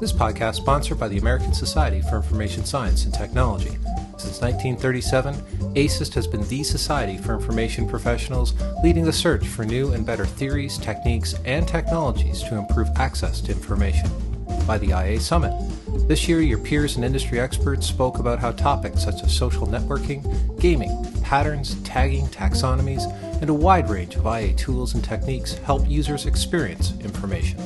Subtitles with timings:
[0.00, 3.76] This podcast is sponsored by the American Society for Information Science and Technology.
[4.16, 5.34] Since 1937,
[5.74, 10.24] ASIST has been the society for information professionals leading the search for new and better
[10.24, 14.08] theories, techniques, and technologies to improve access to information.
[14.68, 15.52] By the IA Summit.
[16.06, 20.22] This year, your peers and industry experts spoke about how topics such as social networking,
[20.60, 23.02] gaming, patterns, tagging, taxonomies,
[23.40, 27.60] and a wide range of IA tools and techniques help users experience information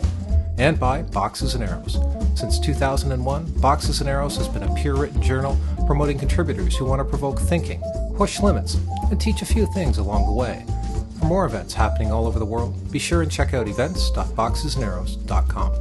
[0.59, 1.98] and by Boxes and Arrows.
[2.34, 7.01] Since 2001, Boxes and Arrows has been a peer written journal promoting contributors who want
[7.01, 7.83] to provoke thinking,
[8.16, 8.78] push limits,
[9.11, 10.65] and teach a few things along the way.
[11.19, 15.73] For more events happening all over the world, be sure and check out events.boxesandarrows.com.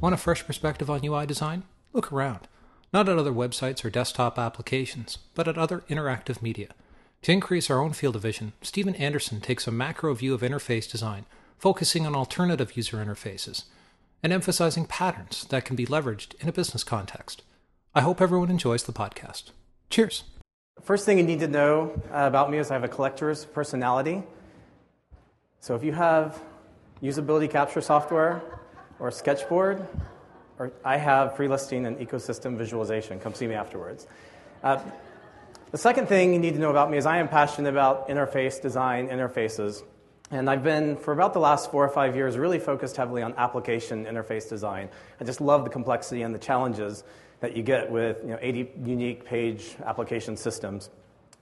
[0.00, 1.64] Want a fresh perspective on UI design?
[1.92, 2.46] Look around.
[2.92, 6.68] Not at other websites or desktop applications, but at other interactive media.
[7.22, 10.90] To increase our own field of vision, Stephen Anderson takes a macro view of interface
[10.90, 11.26] design,
[11.58, 13.64] focusing on alternative user interfaces
[14.22, 17.42] and emphasizing patterns that can be leveraged in a business context.
[17.94, 19.50] I hope everyone enjoys the podcast.
[19.90, 20.24] Cheers.
[20.82, 24.22] First thing you need to know about me is I have a collector's personality.
[25.60, 26.40] So if you have
[27.02, 28.42] usability capture software
[29.00, 29.86] or a sketchboard,
[30.58, 34.06] or I have free listing and ecosystem visualization, come see me afterwards.
[34.62, 34.80] Uh,
[35.70, 38.60] the second thing you need to know about me is I am passionate about interface
[38.60, 39.82] design, interfaces.
[40.30, 43.34] And I've been, for about the last four or five years, really focused heavily on
[43.36, 44.88] application interface design.
[45.20, 47.04] I just love the complexity and the challenges
[47.40, 50.88] that you get with you know, 80 unique page application systems.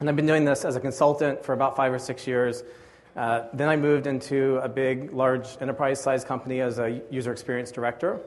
[0.01, 2.65] And I've been doing this as a consultant for about five or six years.
[3.15, 7.71] Uh, then I moved into a big, large enterprise sized company as a user experience
[7.71, 8.21] director.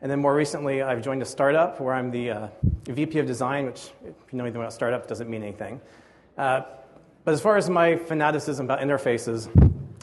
[0.00, 2.48] And then more recently, I've joined a startup where I'm the uh,
[2.84, 5.80] VP of design, which, if you know anything about startup, doesn't mean anything.
[6.36, 6.62] Uh,
[7.24, 9.48] but as far as my fanaticism about interfaces,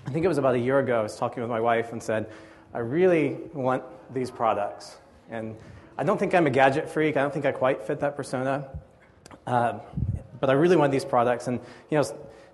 [0.05, 2.03] I think it was about a year ago, I was talking with my wife and
[2.03, 2.29] said,
[2.73, 4.97] I really want these products.
[5.29, 5.56] And
[5.97, 7.16] I don't think I'm a gadget freak.
[7.16, 8.67] I don't think I quite fit that persona.
[9.47, 9.79] Uh,
[10.41, 11.47] but I really want these products.
[11.47, 12.03] And, you know,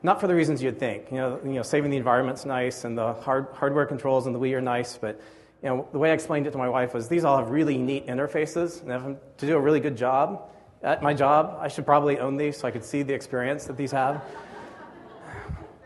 [0.03, 1.09] not for the reasons you'd think.
[1.11, 4.39] You know, you know saving the environment's nice and the hard, hardware controls and the
[4.39, 5.19] Wii are nice, but
[5.63, 7.77] you know, the way I explained it to my wife was these all have really
[7.77, 10.49] neat interfaces, and to do a really good job
[10.83, 13.77] at my job, I should probably own these so I could see the experience that
[13.77, 14.23] these have.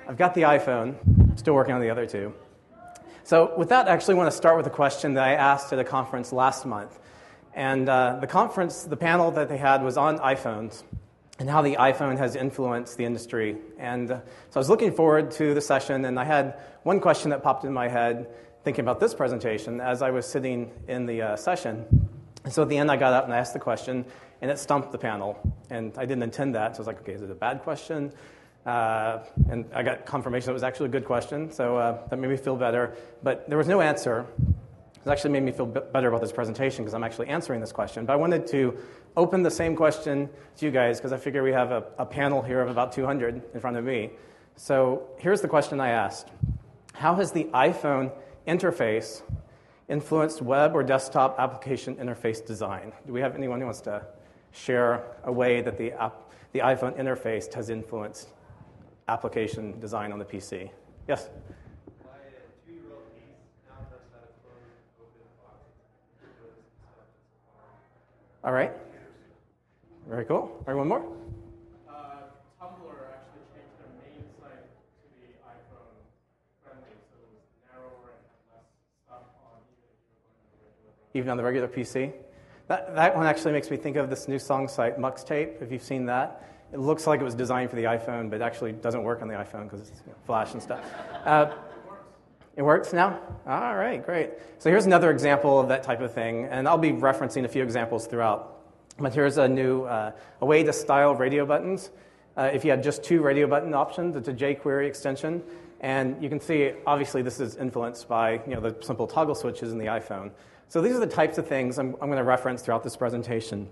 [0.08, 2.34] I've got the iPhone, I'm still working on the other two.
[3.24, 5.80] So, with that, I actually want to start with a question that I asked at
[5.80, 7.00] a conference last month.
[7.56, 10.84] And uh, the conference, the panel that they had was on iPhones
[11.40, 13.58] and how the iPhone has influenced the industry.
[13.78, 14.20] And uh,
[14.50, 17.66] so I was looking forward to the session, and I had one question that popped
[17.66, 18.28] in my head
[18.66, 21.86] thinking about this presentation as I was sitting in the uh, session.
[22.44, 24.04] And so at the end, I got up and I asked the question,
[24.42, 25.40] and it stumped the panel.
[25.70, 28.12] And I didn't intend that, so I was like, okay, is it a bad question?
[28.66, 29.20] Uh,
[29.52, 32.32] and I got confirmation that it was actually a good question, so uh, that made
[32.32, 32.96] me feel better.
[33.22, 34.26] But there was no answer.
[34.40, 38.08] It actually made me feel better about this presentation because I'm actually answering this question.
[38.08, 38.76] But I wanted to
[39.16, 40.28] open the same question
[40.58, 43.44] to you guys because I figure we have a, a panel here of about 200
[43.54, 44.10] in front of me.
[44.56, 46.30] So here's the question I asked
[46.94, 48.12] How has the iPhone
[48.48, 49.22] interface
[49.88, 52.92] influenced web or desktop application interface design.
[53.06, 54.06] Do we have anyone who wants to
[54.52, 58.30] share a way that the, app, the iPhone interface has influenced
[59.08, 60.70] application design on the PC?
[61.08, 61.30] Yes?
[68.44, 68.72] All right.
[70.08, 70.36] Very cool.
[70.38, 71.04] All right, one more.
[81.16, 82.14] Even on the regular PC.
[82.68, 85.84] That, that one actually makes me think of this new song site, Muxtape, if you've
[85.84, 86.44] seen that.
[86.74, 89.36] It looks like it was designed for the iPhone, but actually doesn't work on the
[89.36, 90.84] iPhone because it's you know, flash and stuff.
[91.26, 91.52] Uh,
[92.56, 93.20] it works now?
[93.48, 94.30] All right, great.
[94.60, 97.64] So here's another example of that type of thing, and I'll be referencing a few
[97.64, 98.62] examples throughout.
[99.00, 101.90] But here's a new uh, a way to style radio buttons.
[102.38, 105.42] Uh, if you had just two radio button options, it's a jQuery extension.
[105.82, 109.72] And you can see, obviously, this is influenced by you know, the simple toggle switches
[109.72, 110.32] in the iPhone.
[110.68, 113.70] So these are the types of things I'm, I'm going to reference throughout this presentation.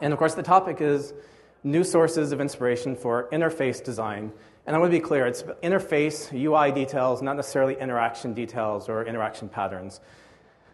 [0.00, 1.14] And of course, the topic is
[1.62, 4.32] new sources of inspiration for interface design.
[4.66, 9.04] And I want to be clear it's interface, UI details, not necessarily interaction details or
[9.04, 10.00] interaction patterns.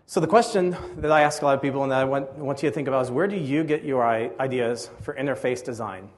[0.07, 2.63] So, the question that I ask a lot of people and that I want, want
[2.63, 6.09] you to think about is where do you get your ideas for interface design?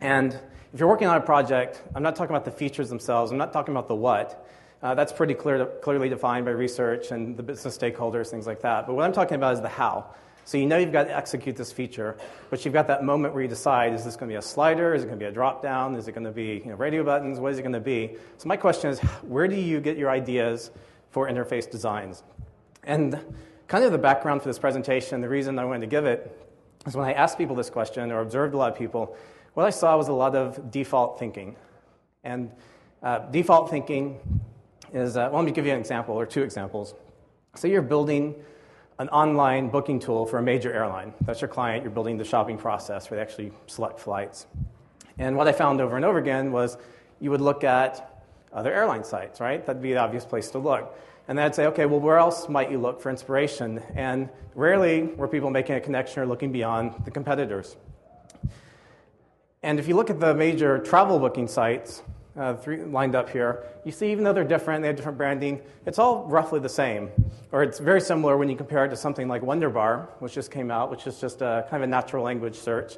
[0.00, 0.38] And
[0.72, 3.52] if you're working on a project, I'm not talking about the features themselves, I'm not
[3.52, 4.46] talking about the what.
[4.82, 8.86] Uh, that's pretty clear clearly defined by research and the business stakeholders, things like that.
[8.86, 10.06] But what I'm talking about is the how.
[10.44, 12.16] So you know you've got to execute this feature,
[12.50, 14.92] but you've got that moment where you decide is this going to be a slider?
[14.92, 15.94] Is it going to be a drop down?
[15.94, 17.38] Is it going to be you know, radio buttons?
[17.38, 18.16] What is it going to be?
[18.38, 20.72] So my question is where do you get your ideas
[21.10, 22.24] for interface designs?
[22.82, 23.20] And
[23.68, 26.36] kind of the background for this presentation, the reason I wanted to give it
[26.86, 29.16] is when I asked people this question or observed a lot of people,
[29.54, 31.54] what I saw was a lot of default thinking.
[32.24, 32.50] And
[33.00, 34.18] uh, default thinking
[34.92, 36.94] is, uh, well, let me give you an example or two examples.
[37.54, 38.34] Say you're building
[38.98, 41.12] an online booking tool for a major airline.
[41.22, 41.82] That's your client.
[41.82, 44.46] You're building the shopping process where they actually select flights.
[45.18, 46.76] And what I found over and over again was
[47.20, 48.22] you would look at
[48.52, 49.64] other airline sites, right?
[49.64, 50.98] That'd be the obvious place to look.
[51.28, 53.80] And then I'd say, okay, well, where else might you look for inspiration?
[53.94, 57.76] And rarely were people making a connection or looking beyond the competitors.
[59.62, 62.02] And if you look at the major travel booking sites,
[62.36, 65.60] uh, three lined up here, you see even though they're different, they have different branding,
[65.86, 67.10] it's all roughly the same.
[67.50, 70.70] Or it's very similar when you compare it to something like Wunderbar, which just came
[70.70, 72.96] out, which is just a kind of a natural language search.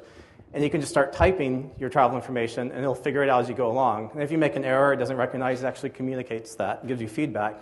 [0.53, 3.49] And you can just start typing your travel information, and it'll figure it out as
[3.49, 4.11] you go along.
[4.13, 7.09] And if you make an error, it doesn't recognize, it actually communicates that, gives you
[7.09, 7.59] feedback.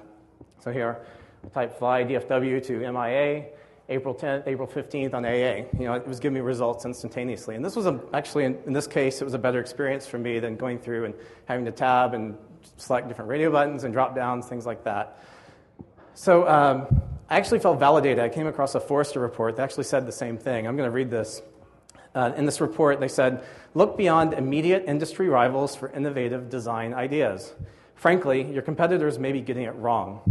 [0.59, 0.99] So here,
[1.43, 3.45] I type fly DFW to MIA,
[3.89, 5.67] April 10th, April 15th on AA.
[5.77, 7.55] You know, it was giving me results instantaneously.
[7.55, 10.17] And this was a, actually, in, in, this case, it was a better experience for
[10.17, 11.13] me than going through and
[11.45, 12.37] having to tab and
[12.77, 15.19] select different radio buttons and drop downs, things like that.
[16.13, 18.19] So um, I actually felt validated.
[18.19, 20.65] I came across a Forrester report that actually said the same thing.
[20.65, 21.41] I'm going to read this.
[22.15, 23.43] Uh, in this report, they said,
[23.73, 27.53] look beyond immediate industry rivals for innovative design ideas.
[27.95, 30.21] Frankly, your competitors may be getting it wrong.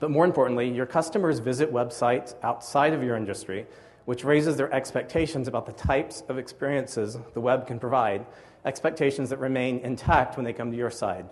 [0.00, 3.66] But more importantly, your customers visit websites outside of your industry,
[4.06, 8.26] which raises their expectations about the types of experiences the web can provide,
[8.64, 11.26] expectations that remain intact when they come to your side.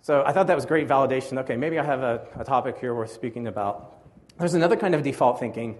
[0.00, 1.38] So I thought that was great validation.
[1.38, 4.02] Okay, maybe I have a, a topic here worth speaking about.
[4.38, 5.78] There's another kind of default thinking,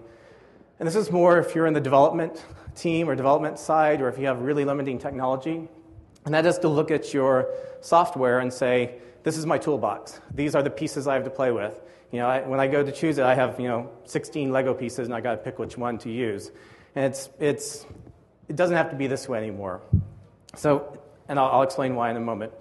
[0.79, 2.43] and this is more if you're in the development
[2.75, 5.67] team or development side, or if you have really limiting technology,
[6.25, 7.49] and that is to look at your
[7.81, 10.21] software and say, this is my toolbox.
[10.33, 11.81] These are the pieces I have to play with.
[12.11, 14.73] You know, I, when I go to choose it, I have you know 16 Lego
[14.73, 16.51] pieces, and I got to pick which one to use.
[16.95, 17.85] And it's it's
[18.47, 19.81] it doesn't have to be this way anymore.
[20.55, 22.53] So, and I'll, I'll explain why in a moment.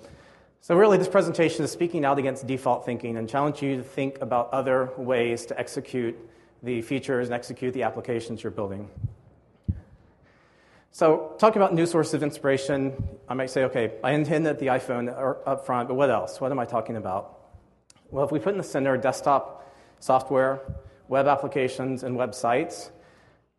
[0.61, 4.21] So, really, this presentation is speaking out against default thinking and challenge you to think
[4.21, 6.17] about other ways to execute
[6.63, 8.91] the features and execute the applications you're building.
[10.91, 12.95] So, talking about new sources of inspiration,
[13.29, 15.09] I might say, okay, I intended the iPhone
[15.47, 16.41] up front, but what else?
[16.41, 17.39] What am I talking about?
[18.11, 19.69] Well, if we put in the center desktop
[19.99, 20.61] software,
[21.09, 22.91] web applications, and websites,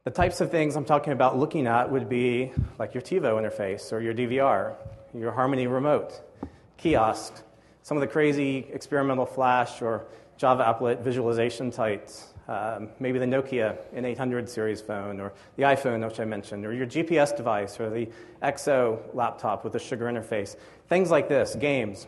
[0.06, 3.92] the types of things I'm talking about looking at would be like your TiVo interface
[3.92, 4.74] or your DVR,
[5.14, 6.22] your Harmony remote,
[6.78, 7.44] kiosk,
[7.84, 10.06] some of the crazy experimental Flash or
[10.38, 16.22] Java applet visualization types, um, maybe the Nokia N800 series phone or the iPhone, which
[16.22, 18.08] I mentioned, or your GPS device or the
[18.42, 20.56] XO laptop with a sugar interface.
[20.88, 22.08] Things like this, games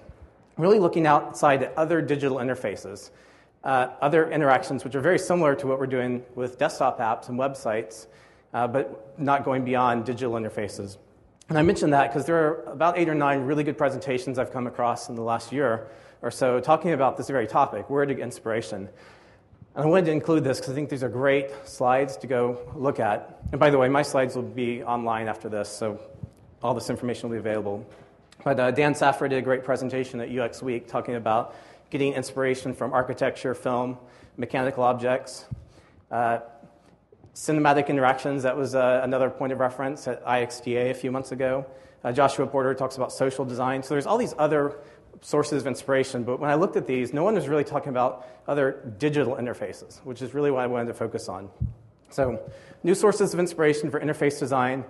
[0.59, 3.11] really looking outside at other digital interfaces,
[3.63, 7.39] uh, other interactions which are very similar to what we're doing with desktop apps and
[7.39, 8.07] websites,
[8.53, 10.97] uh, but not going beyond digital interfaces.
[11.47, 14.51] And I mention that because there are about eight or nine really good presentations I've
[14.51, 15.87] come across in the last year
[16.21, 18.89] or so talking about this very topic, word to get inspiration.
[19.75, 22.59] And I wanted to include this because I think these are great slides to go
[22.75, 23.39] look at.
[23.51, 25.99] And by the way, my slides will be online after this, so
[26.61, 27.85] all this information will be available.
[28.43, 31.55] But uh, Dan Saffer did a great presentation at UX Week talking about
[31.89, 33.97] getting inspiration from architecture, film,
[34.37, 35.45] mechanical objects,
[36.09, 36.39] uh,
[37.35, 38.43] cinematic interactions.
[38.43, 41.65] That was uh, another point of reference at IXDA a few months ago.
[42.03, 43.83] Uh, Joshua Porter talks about social design.
[43.83, 44.79] So there's all these other
[45.21, 48.25] sources of inspiration, but when I looked at these, no one was really talking about
[48.47, 51.49] other digital interfaces, which is really what I wanted to focus on.
[52.09, 52.39] So,
[52.83, 54.85] new sources of inspiration for interface design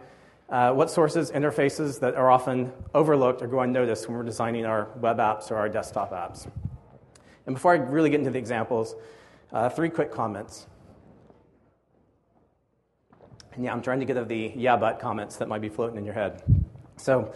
[0.49, 4.89] uh, what sources, interfaces that are often overlooked or go unnoticed when we're designing our
[4.97, 6.49] web apps or our desktop apps.
[7.45, 8.95] And before I really get into the examples,
[9.51, 10.67] uh, three quick comments.
[13.53, 15.97] And yeah, I'm trying to get of the yeah, but comments that might be floating
[15.97, 16.43] in your head.
[16.97, 17.33] So,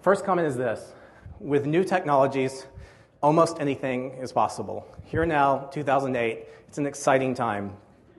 [0.00, 0.92] first comment is this
[1.40, 2.66] with new technologies,
[3.22, 4.86] almost anything is possible.
[5.04, 7.76] Here now, 2008, it's an exciting time.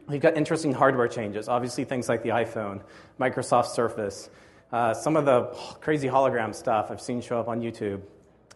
[0.08, 2.82] We've got interesting hardware changes, obviously, things like the iPhone,
[3.20, 4.30] Microsoft Surface,
[4.72, 5.46] uh, some of the
[5.82, 8.02] crazy hologram stuff I've seen show up on YouTube.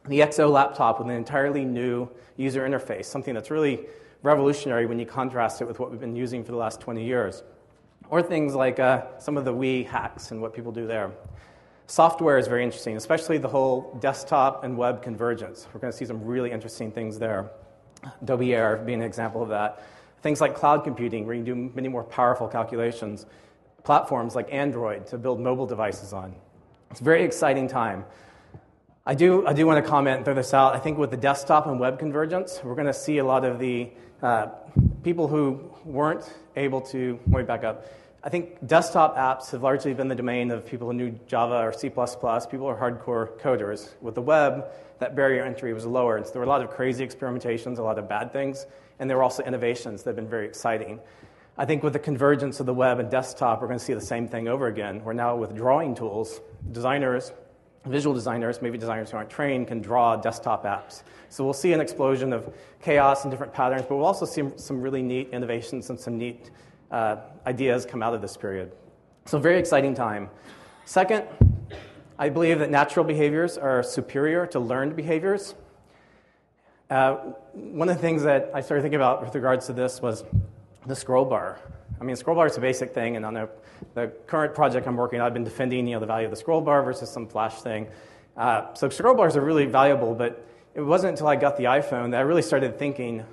[0.08, 3.88] The XO laptop with an entirely new user interface, something that's really
[4.22, 7.42] revolutionary when you contrast it with what we've been using for the last 20 years.
[8.12, 11.12] Or things like uh, some of the Wii hacks and what people do there.
[11.88, 15.68] Software is very interesting, especially the whole desktop and web convergence.
[15.74, 17.50] We're going to see some really interesting things there.
[18.22, 19.84] Adobe Air being an example of that.
[20.22, 23.26] Things like cloud computing, where you can do many more powerful calculations.
[23.84, 26.36] Platforms like Android to build mobile devices on.
[26.92, 28.06] It's a very exciting time.
[29.06, 30.76] I do, I do want to comment throw this out.
[30.76, 33.58] I think with the desktop and web convergence, we're going to see a lot of
[33.58, 33.90] the
[34.22, 34.48] uh,
[35.04, 37.88] people who weren't able to, wait back up.
[38.22, 41.72] I think desktop apps have largely been the domain of people who knew Java or
[41.72, 41.90] C.
[41.90, 43.92] People are hardcore coders.
[44.02, 44.66] With the web,
[45.00, 46.18] that barrier entry was lower.
[46.18, 48.66] And so there were a lot of crazy experimentations, a lot of bad things,
[49.00, 51.00] and there were also innovations that have been very exciting.
[51.58, 54.02] I think with the convergence of the web and desktop, we're going to see the
[54.02, 55.04] same thing over again.
[55.04, 56.42] We're now with drawing tools,
[56.72, 57.34] designers,
[57.86, 61.04] visual designers, maybe designers who aren't trained, can draw desktop apps.
[61.30, 64.82] So we'll see an explosion of chaos and different patterns, but we'll also see some
[64.82, 66.52] really neat innovations and some neat
[66.92, 68.72] uh, ideas come out of this period.
[69.26, 70.30] So, very exciting time.
[70.86, 71.26] Second,
[72.18, 75.56] I believe that natural behaviors are superior to learned behaviors.
[76.90, 80.24] Uh, one of the things that I started thinking about with regards to this was
[80.88, 81.60] the scroll bar.
[82.02, 83.50] I mean, scroll bar is a basic thing, and on the,
[83.94, 86.38] the current project I'm working on, I've been defending you know, the value of the
[86.38, 87.88] scroll bar versus some flash thing.
[88.36, 92.10] Uh, so scroll bars are really valuable, but it wasn't until I got the iPhone
[92.12, 93.24] that I really started thinking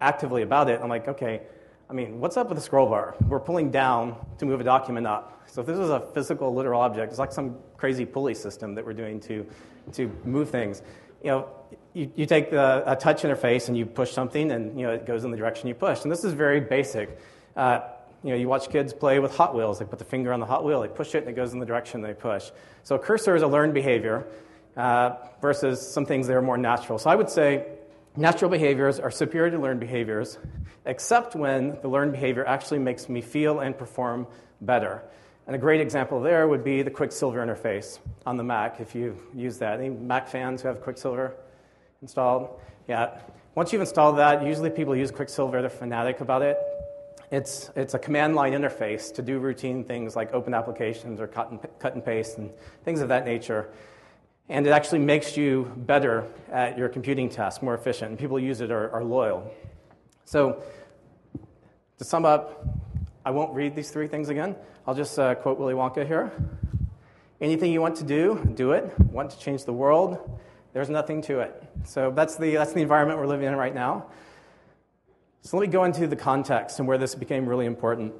[0.00, 0.80] actively about it.
[0.82, 1.42] I'm like, okay,
[1.88, 3.14] I mean, what's up with the scroll bar?
[3.28, 5.44] We're pulling down to move a document up.
[5.46, 8.84] So if this was a physical, literal object, it's like some crazy pulley system that
[8.84, 9.46] we're doing to,
[9.92, 10.82] to move things.
[11.22, 11.48] You know,
[11.94, 15.06] you, you take the, a touch interface and you push something, and you know it
[15.06, 16.02] goes in the direction you push.
[16.02, 17.18] And this is very basic.
[17.56, 17.80] Uh,
[18.22, 19.78] you know, you watch kids play with Hot Wheels.
[19.78, 21.60] They put the finger on the Hot Wheel, they push it, and it goes in
[21.60, 22.50] the direction they push.
[22.82, 24.26] So a cursor is a learned behavior
[24.76, 26.98] uh, versus some things that are more natural.
[26.98, 27.66] So I would say
[28.16, 30.38] natural behaviors are superior to learned behaviors
[30.86, 34.26] except when the learned behavior actually makes me feel and perform
[34.60, 35.02] better.
[35.46, 39.16] And a great example there would be the Quicksilver interface on the Mac, if you
[39.34, 39.78] use that.
[39.78, 41.36] Any Mac fans who have Quicksilver
[42.06, 42.60] installed?
[42.86, 43.18] Yeah.
[43.56, 46.56] Once you've installed that, usually people use Quicksilver, they're fanatic about it.
[47.32, 51.50] It's, it's a command line interface to do routine things like open applications or cut
[51.50, 52.52] and, cut and paste and
[52.84, 53.68] things of that nature.
[54.48, 58.10] And it actually makes you better at your computing tasks, more efficient.
[58.10, 59.52] And people who use it are, are loyal.
[60.24, 60.62] So,
[61.98, 62.64] to sum up,
[63.24, 64.54] I won't read these three things again.
[64.86, 66.30] I'll just uh, quote Willy Wonka here.
[67.40, 68.96] Anything you want to do, do it.
[69.10, 70.38] Want to change the world,
[70.76, 71.62] there's nothing to it.
[71.84, 74.04] So that's the, that's the environment we're living in right now.
[75.40, 78.12] So let me go into the context and where this became really important.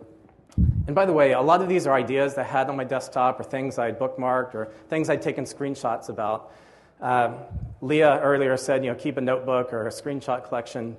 [0.86, 2.84] And by the way, a lot of these are ideas that I had on my
[2.84, 6.50] desktop or things I'd bookmarked or things I'd taken screenshots about.
[6.98, 7.34] Uh,
[7.82, 10.96] Leah earlier said, you know, keep a notebook or a screenshot collection.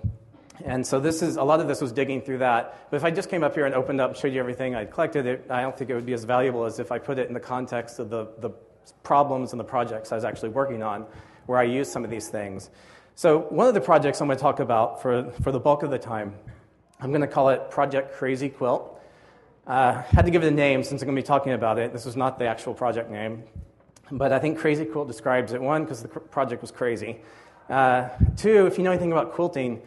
[0.64, 2.92] And so this is a lot of this was digging through that.
[2.92, 4.92] But if I just came up here and opened up, and showed you everything I'd
[4.92, 7.30] collected, it, I don't think it would be as valuable as if I put it
[7.30, 8.52] in the context of the, the
[9.02, 11.08] problems and the projects I was actually working on,
[11.48, 12.70] where I use some of these things.
[13.16, 15.89] So one of the projects I'm going to talk about for, for the bulk of
[15.89, 16.36] the time,
[17.00, 18.94] I'm going to call it Project Crazy Quilt.
[19.66, 21.92] Uh, had to give it a name since I'm going to be talking about it.
[21.92, 23.44] This was not the actual project name.
[24.12, 25.62] But I think Crazy Quilt describes it.
[25.62, 27.18] One, because the project was crazy.
[27.70, 29.82] Uh, two, if you know anything about quilting,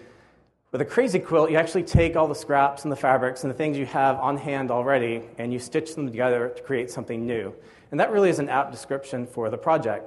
[0.73, 3.57] with a crazy quilt, you actually take all the scraps and the fabrics and the
[3.57, 7.52] things you have on hand already and you stitch them together to create something new.
[7.90, 10.05] And that really is an apt description for the project.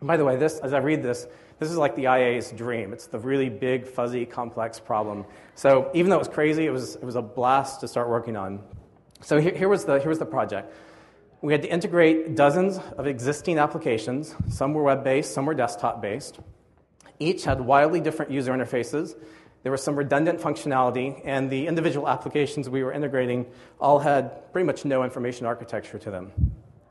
[0.00, 1.26] And by the way, this, as I read this,
[1.58, 2.92] this is like the IA's dream.
[2.92, 5.24] It's the really big, fuzzy, complex problem.
[5.54, 8.36] So even though it was crazy, it was, it was a blast to start working
[8.36, 8.60] on.
[9.20, 10.72] So here, here, was the, here was the project.
[11.42, 14.34] We had to integrate dozens of existing applications.
[14.48, 16.40] Some were web based, some were desktop based.
[17.18, 19.14] Each had wildly different user interfaces
[19.62, 23.46] there was some redundant functionality, and the individual applications we were integrating
[23.78, 26.32] all had pretty much no information architecture to them,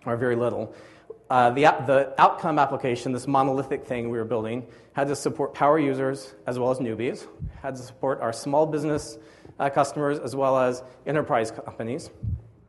[0.05, 0.73] or very little.
[1.29, 5.77] Uh, the, the outcome application, this monolithic thing we were building, had to support power
[5.77, 7.27] users as well as newbies,
[7.61, 9.17] had to support our small business
[9.59, 12.09] uh, customers as well as enterprise companies,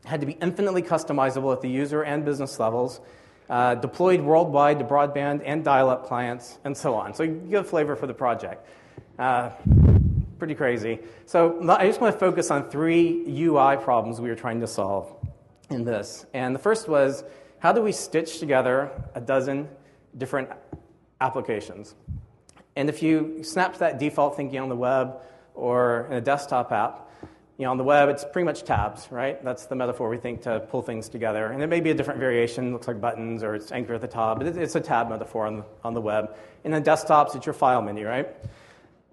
[0.05, 3.00] had to be infinitely customizable at the user and business levels,
[3.49, 7.14] uh, deployed worldwide to broadband and dial up clients, and so on.
[7.14, 8.69] So you get a flavor for the project.
[9.19, 9.50] Uh,
[10.38, 10.99] pretty crazy.
[11.25, 15.14] So I just want to focus on three UI problems we were trying to solve
[15.71, 16.26] in this.
[16.35, 17.25] And the first was
[17.61, 19.69] how do we stitch together a dozen
[20.17, 20.49] different
[21.21, 21.95] applications?
[22.75, 25.19] And if you snap to that default thinking on the web
[25.55, 27.07] or in a desktop app,
[27.59, 29.45] you know, on the web, it's pretty much tabs, right?
[29.45, 31.49] That's the metaphor we think to pull things together.
[31.49, 34.09] And it may be a different variation, looks like buttons or it's anchored at the
[34.09, 36.35] top, but it's a tab metaphor on the, on the web.
[36.64, 38.35] In the desktops, it's your file menu, right?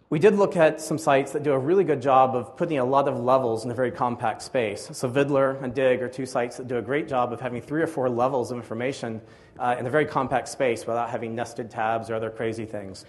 [0.10, 2.86] We did look at some sites that do a really good job of putting a
[2.86, 4.88] lot of levels in a very compact space.
[4.94, 7.82] So Viddler and Digg are two sites that do a great job of having three
[7.82, 9.20] or four levels of information
[9.60, 13.04] uh, in a very compact space without having nested tabs or other crazy things.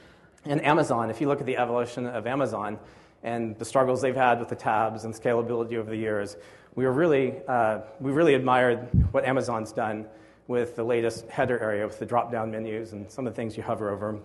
[0.44, 2.80] And Amazon, if you look at the evolution of Amazon,
[3.22, 6.36] and the struggles they've had with the tabs and scalability over the years,
[6.74, 10.04] we, were really, uh, we really admired what Amazon's done
[10.48, 13.56] with the latest header area with the drop down menus and some of the things
[13.56, 14.18] you hover over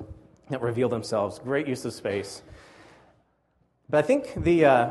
[0.53, 1.39] that reveal themselves.
[1.39, 2.41] Great use of space.
[3.89, 4.89] But I think the, uh,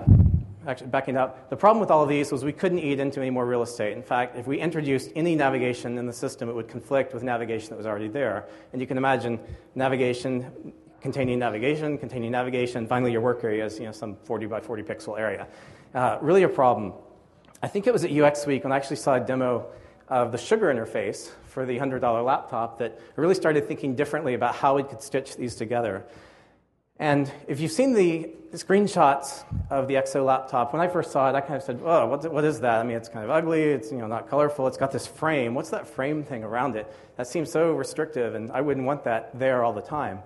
[0.67, 3.31] actually backing up, the problem with all of these was we couldn't eat into any
[3.31, 3.97] more real estate.
[3.97, 7.71] In fact, if we introduced any navigation in the system, it would conflict with navigation
[7.71, 8.47] that was already there.
[8.73, 9.41] And you can imagine
[9.75, 12.87] navigation containing navigation, containing navigation.
[12.87, 15.49] Finally, your work area is you know, some 40 by 40 pixel area.
[15.95, 16.93] Uh, really a problem.
[17.63, 19.67] I think it was at UX Week when I actually saw a demo
[20.09, 24.55] of the sugar interface for the $100 laptop that I really started thinking differently about
[24.55, 26.05] how we could stitch these together.
[26.99, 31.35] And if you've seen the screenshots of the XO laptop, when I first saw it,
[31.35, 32.79] I kind of said, oh, what is that?
[32.79, 35.55] I mean, it's kind of ugly, it's you know, not colorful, it's got this frame.
[35.55, 36.91] What's that frame thing around it?
[37.17, 40.21] That seems so restrictive, and I wouldn't want that there all the time.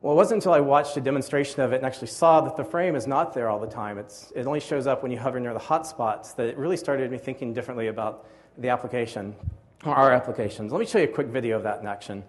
[0.00, 2.64] Well, it wasn't until I watched a demonstration of it and actually saw that the
[2.64, 3.98] frame is not there all the time.
[3.98, 7.10] It's, it only shows up when you hover near the hotspots that it really started
[7.10, 8.26] me thinking differently about
[8.58, 9.34] the application,
[9.84, 10.72] or our applications.
[10.72, 12.24] Let me show you a quick video of that in action.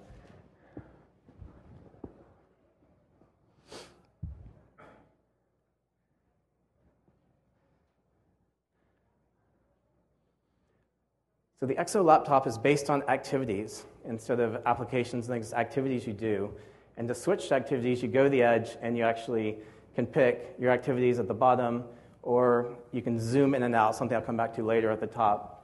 [11.60, 16.14] So the XO laptop is based on activities instead of applications and things, activities you
[16.14, 16.52] do.
[16.98, 19.58] And to switch to activities, you go to the edge and you actually
[19.96, 21.84] can pick your activities at the bottom,
[22.22, 25.08] or you can zoom in and out, something I'll come back to later at the
[25.08, 25.57] top.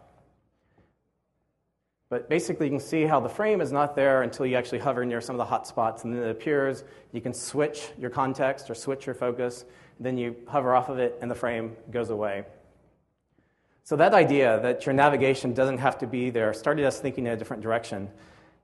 [2.13, 5.03] But basically, you can see how the frame is not there until you actually hover
[5.03, 6.83] near some of the hot spots, and then it appears.
[7.11, 9.65] You can switch your context or switch your focus.
[9.99, 12.43] Then you hover off of it, and the frame goes away.
[13.83, 17.33] So, that idea that your navigation doesn't have to be there started us thinking in
[17.33, 18.11] a different direction.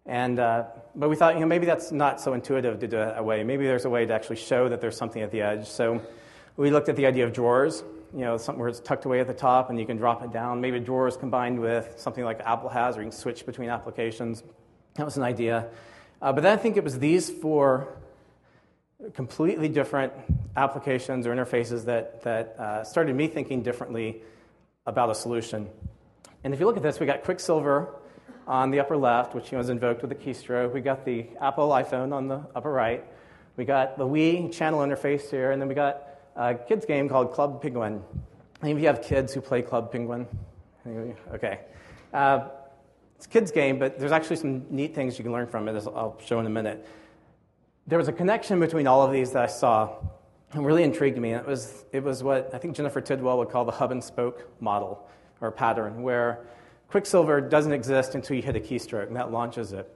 [0.05, 0.65] And, uh,
[0.95, 3.43] but we thought, you know, maybe that's not so intuitive to do it that way.
[3.43, 5.65] Maybe there's a way to actually show that there's something at the edge.
[5.67, 6.03] So,
[6.55, 9.27] we looked at the idea of drawers, you know, something where it's tucked away at
[9.27, 10.61] the top and you can drop it down.
[10.61, 14.43] Maybe drawers combined with something like Apple has, or you can switch between applications.
[14.95, 15.67] That was an idea.
[16.21, 17.87] Uh, but then I think it was these four
[19.13, 20.11] completely different
[20.57, 24.21] applications or interfaces that, that uh, started me thinking differently
[24.85, 25.69] about a solution.
[26.43, 27.95] And if you look at this, we got Quicksilver
[28.47, 30.73] on the upper left, which is invoked with a keystroke.
[30.73, 33.05] We got the Apple iPhone on the upper right.
[33.55, 36.08] We got the Wii channel interface here, and then we got
[36.39, 38.01] a kids game called Club Penguin.
[38.61, 40.25] Any of you have kids who play Club Penguin?
[41.33, 41.59] Okay.
[42.13, 42.47] Uh,
[43.17, 45.75] it's a kids game, but there's actually some neat things you can learn from it,
[45.75, 46.87] as I'll show in a minute.
[47.87, 49.97] There was a connection between all of these that I saw
[50.53, 51.33] and really intrigued me.
[51.33, 54.01] And It was, it was what I think Jennifer Tidwell would call the hub and
[54.01, 55.09] spoke model
[55.41, 56.45] or pattern, where
[56.87, 59.93] Quicksilver doesn't exist until you hit a keystroke, and that launches it.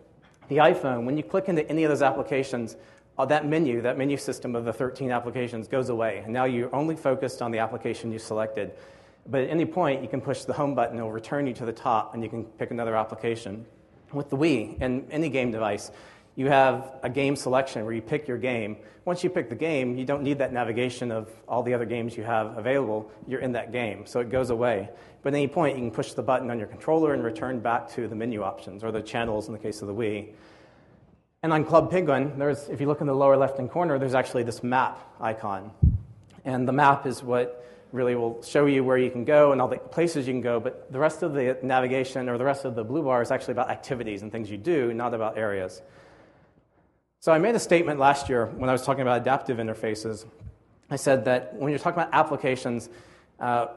[0.49, 2.75] The iPhone, when you click into any of those applications,
[3.17, 6.21] uh, that menu, that menu system of the 13 applications goes away.
[6.23, 8.71] And now you're only focused on the application you selected.
[9.27, 11.73] But at any point, you can push the home button, it'll return you to the
[11.73, 13.65] top, and you can pick another application.
[14.11, 15.91] With the Wii and any game device,
[16.35, 18.77] you have a game selection where you pick your game.
[19.05, 22.17] Once you pick the game, you don't need that navigation of all the other games
[22.17, 23.11] you have available.
[23.27, 24.89] You're in that game, so it goes away.
[25.21, 27.89] But at any point, you can push the button on your controller and return back
[27.91, 30.33] to the menu options or the channels in the case of the Wii.
[31.43, 34.15] And on Club Penguin, there's, if you look in the lower left hand corner, there's
[34.15, 35.71] actually this map icon.
[36.45, 37.59] And the map is what
[37.91, 40.59] really will show you where you can go and all the places you can go,
[40.61, 43.51] but the rest of the navigation or the rest of the blue bar is actually
[43.51, 45.81] about activities and things you do, not about areas.
[47.19, 50.25] So I made a statement last year when I was talking about adaptive interfaces.
[50.89, 52.89] I said that when you're talking about applications,
[53.39, 53.67] uh,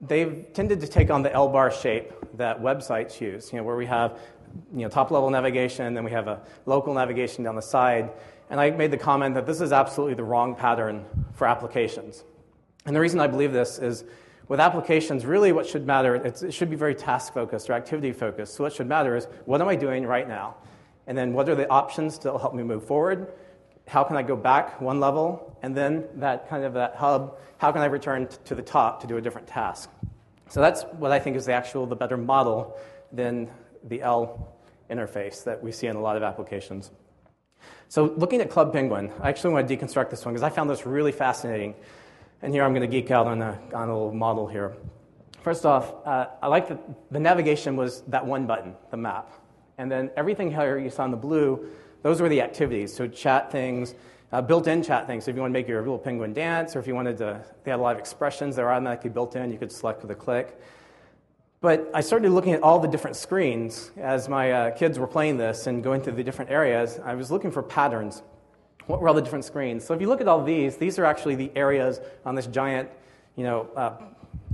[0.00, 3.76] they've tended to take on the L bar shape that websites use, you know, where
[3.76, 4.18] we have
[4.72, 8.10] you know, top level navigation, then we have a local navigation down the side.
[8.50, 12.24] And I made the comment that this is absolutely the wrong pattern for applications.
[12.86, 14.04] And the reason I believe this is
[14.48, 18.54] with applications, really what should matter, it should be very task focused or activity focused.
[18.54, 20.56] So what should matter is what am I doing right now?
[21.06, 23.32] And then what are the options to help me move forward?
[23.86, 25.58] How can I go back one level?
[25.62, 29.06] And then that kind of that hub, how can I return to the top to
[29.06, 29.90] do a different task?
[30.48, 32.78] So that's what I think is the actual, the better model
[33.12, 33.50] than
[33.84, 34.56] the L
[34.90, 36.90] interface that we see in a lot of applications.
[37.88, 40.68] So looking at Club Penguin, I actually want to deconstruct this one because I found
[40.68, 41.74] this really fascinating.
[42.42, 44.74] And here I'm going to geek out on a, on a little model here.
[45.42, 46.78] First off, uh, I like that
[47.10, 49.30] the navigation was that one button, the map.
[49.78, 51.68] And then everything here you saw in the blue,
[52.02, 52.94] those were the activities.
[52.94, 53.94] So chat things,
[54.32, 55.24] uh, built-in chat things.
[55.24, 57.44] So if you want to make your little penguin dance, or if you wanted to,
[57.62, 60.10] they had a lot of expressions that were automatically built in, you could select with
[60.10, 60.60] a click.
[61.64, 65.38] But I started looking at all the different screens as my uh, kids were playing
[65.38, 67.00] this and going through the different areas.
[67.02, 68.22] I was looking for patterns.
[68.84, 69.82] what were all the different screens?
[69.82, 72.90] So if you look at all these, these are actually the areas on this giant,
[73.34, 73.94] you know, uh,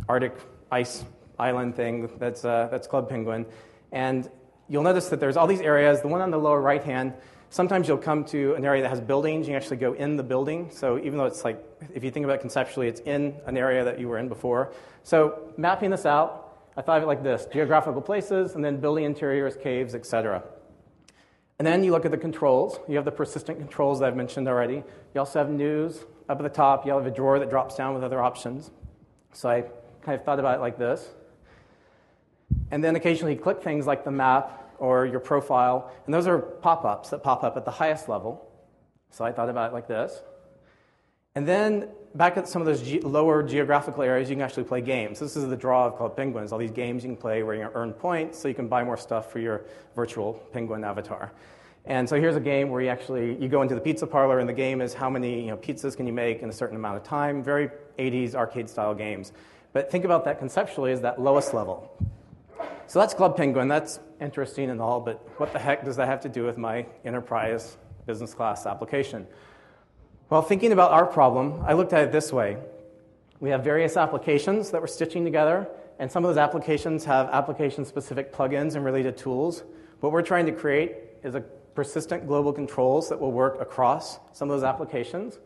[0.08, 0.36] Arctic
[0.70, 1.04] ice
[1.36, 3.44] island thing that's, uh, that's Club Penguin.
[3.90, 4.30] And
[4.68, 6.02] you'll notice that there's all these areas.
[6.02, 7.14] The one on the lower right hand,
[7.48, 9.48] sometimes you'll come to an area that has buildings.
[9.48, 10.70] You actually go in the building.
[10.70, 11.60] So even though it's like,
[11.92, 14.72] if you think about it conceptually, it's in an area that you were in before.
[15.02, 16.46] So mapping this out,
[16.76, 20.42] I thought of it like this geographical places, and then building interiors, caves, etc.
[21.58, 22.78] And then you look at the controls.
[22.88, 24.82] You have the persistent controls that I've mentioned already.
[25.14, 26.86] You also have news up at the top.
[26.86, 28.70] You have a drawer that drops down with other options.
[29.32, 29.64] So I
[30.02, 31.06] kind of thought about it like this.
[32.70, 36.38] And then occasionally you click things like the map or your profile, and those are
[36.38, 38.48] pop ups that pop up at the highest level.
[39.10, 40.22] So I thought about it like this.
[41.34, 44.80] And then back at some of those ge- lower geographical areas, you can actually play
[44.80, 45.18] games.
[45.20, 47.68] This is the draw of Club Penguins, all these games you can play where you
[47.74, 49.62] earn points so you can buy more stuff for your
[49.94, 51.32] virtual penguin avatar.
[51.86, 54.48] And so here's a game where you actually you go into the pizza parlor and
[54.48, 56.96] the game is how many you know, pizzas can you make in a certain amount
[56.96, 57.42] of time.
[57.42, 59.32] Very 80s arcade style games.
[59.72, 61.90] But think about that conceptually as that lowest level.
[62.86, 63.68] So that's Club Penguin.
[63.68, 66.86] That's interesting and all, but what the heck does that have to do with my
[67.04, 69.26] enterprise business class application?
[70.30, 72.56] Well, thinking about our problem, I looked at it this way.
[73.40, 75.66] We have various applications that we're stitching together,
[75.98, 79.64] and some of those applications have application specific plugins and related tools.
[79.98, 84.48] What we're trying to create is a persistent global controls that will work across some
[84.48, 85.40] of those applications.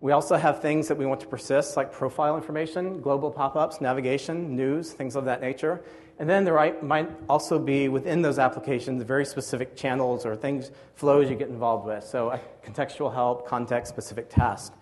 [0.00, 3.82] We also have things that we want to persist, like profile information, global pop ups,
[3.82, 5.82] navigation, news, things of that nature.
[6.18, 11.28] And then there might also be within those applications very specific channels or things, flows
[11.28, 12.04] you get involved with.
[12.04, 14.72] So, contextual help, context specific task.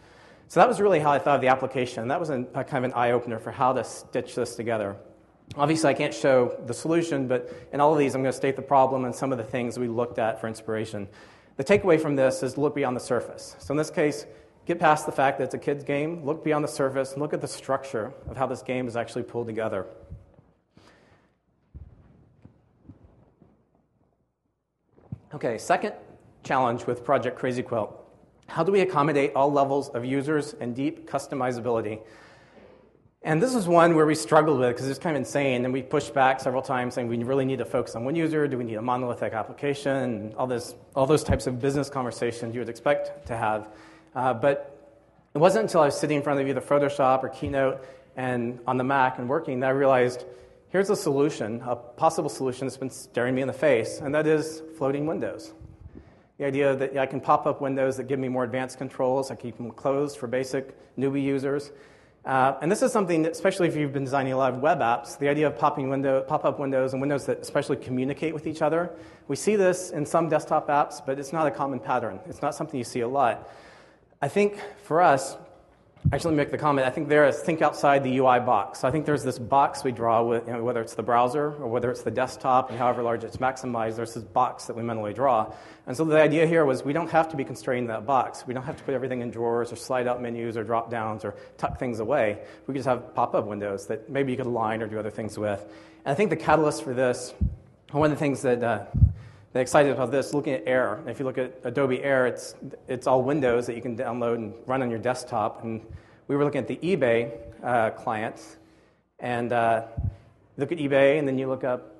[0.48, 2.08] So, that was really how I thought of the application.
[2.08, 4.96] That was a, a kind of an eye opener for how to stitch this together.
[5.56, 8.56] Obviously, I can't show the solution, but in all of these, I'm going to state
[8.56, 11.08] the problem and some of the things we looked at for inspiration.
[11.56, 13.56] The takeaway from this is look beyond the surface.
[13.58, 14.26] So, in this case,
[14.66, 17.32] Get past the fact that it's a kid's game, look beyond the surface, and look
[17.32, 19.86] at the structure of how this game is actually pulled together.
[25.32, 25.94] Okay, second
[26.42, 27.96] challenge with Project Crazy Quilt.
[28.48, 32.00] How do we accommodate all levels of users and deep customizability?
[33.22, 35.82] And this is one where we struggled with because it's kind of insane, and we
[35.82, 38.48] pushed back several times saying we really need to focus on one user.
[38.48, 39.96] Do we need a monolithic application?
[39.98, 43.68] And all this, all those types of business conversations you would expect to have.
[44.16, 44.98] Uh, but
[45.32, 48.78] it wasn't until I was sitting in front of either Photoshop or Keynote and on
[48.78, 50.24] the Mac and working that I realized
[50.70, 54.26] here's a solution, a possible solution that's been staring me in the face, and that
[54.26, 55.52] is floating windows.
[56.38, 59.34] The idea that I can pop up windows that give me more advanced controls, I
[59.34, 61.70] keep them closed for basic newbie users.
[62.24, 64.80] Uh, and this is something, that, especially if you've been designing a lot of web
[64.80, 68.62] apps, the idea of popping window, pop-up windows and windows that especially communicate with each
[68.62, 68.90] other.
[69.26, 72.20] We see this in some desktop apps, but it's not a common pattern.
[72.26, 73.48] It's not something you see a lot.
[74.22, 75.36] I think for us,
[76.12, 78.84] actually make the comment, I think there is think outside the UI box.
[78.84, 81.68] I think there's this box we draw with, you know, whether it's the browser or
[81.68, 85.12] whether it's the desktop and however large it's maximized, there's this box that we mentally
[85.12, 85.52] draw.
[85.86, 88.46] And so the idea here was we don't have to be constrained in that box.
[88.46, 91.24] We don't have to put everything in drawers or slide out menus or drop downs
[91.24, 92.38] or tuck things away.
[92.66, 95.60] We just have pop-up windows that maybe you could align or do other things with.
[96.04, 97.34] And I think the catalyst for this,
[97.90, 98.84] one of the things that uh,
[99.52, 101.02] they're excited about this, looking at Air.
[101.08, 102.54] If you look at Adobe Air, it's,
[102.86, 105.64] it's all Windows that you can download and run on your desktop.
[105.64, 105.84] And
[106.28, 108.58] we were looking at the eBay uh, clients.
[109.18, 109.86] And uh,
[110.56, 111.96] look at eBay, and then you look up,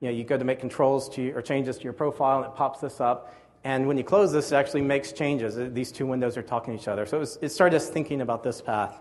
[0.00, 2.56] you know, you go to make controls to, or changes to your profile, and it
[2.56, 3.32] pops this up.
[3.62, 5.56] And when you close this, it actually makes changes.
[5.72, 7.06] These two windows are talking to each other.
[7.06, 9.00] So it, was, it started us thinking about this path.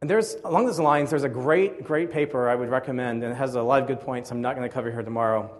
[0.00, 3.36] And there's, along those lines, there's a great, great paper I would recommend, and it
[3.36, 5.50] has a lot of good points I'm not going to cover here tomorrow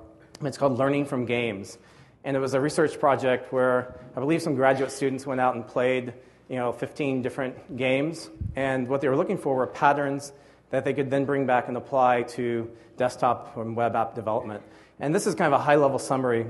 [0.42, 1.78] it's called Learning from Games.
[2.24, 5.66] And it was a research project where I believe some graduate students went out and
[5.66, 6.14] played
[6.48, 8.30] you know, 15 different games.
[8.56, 10.32] And what they were looking for were patterns
[10.70, 14.62] that they could then bring back and apply to desktop and web app development.
[15.00, 16.46] And this is kind of a high level summary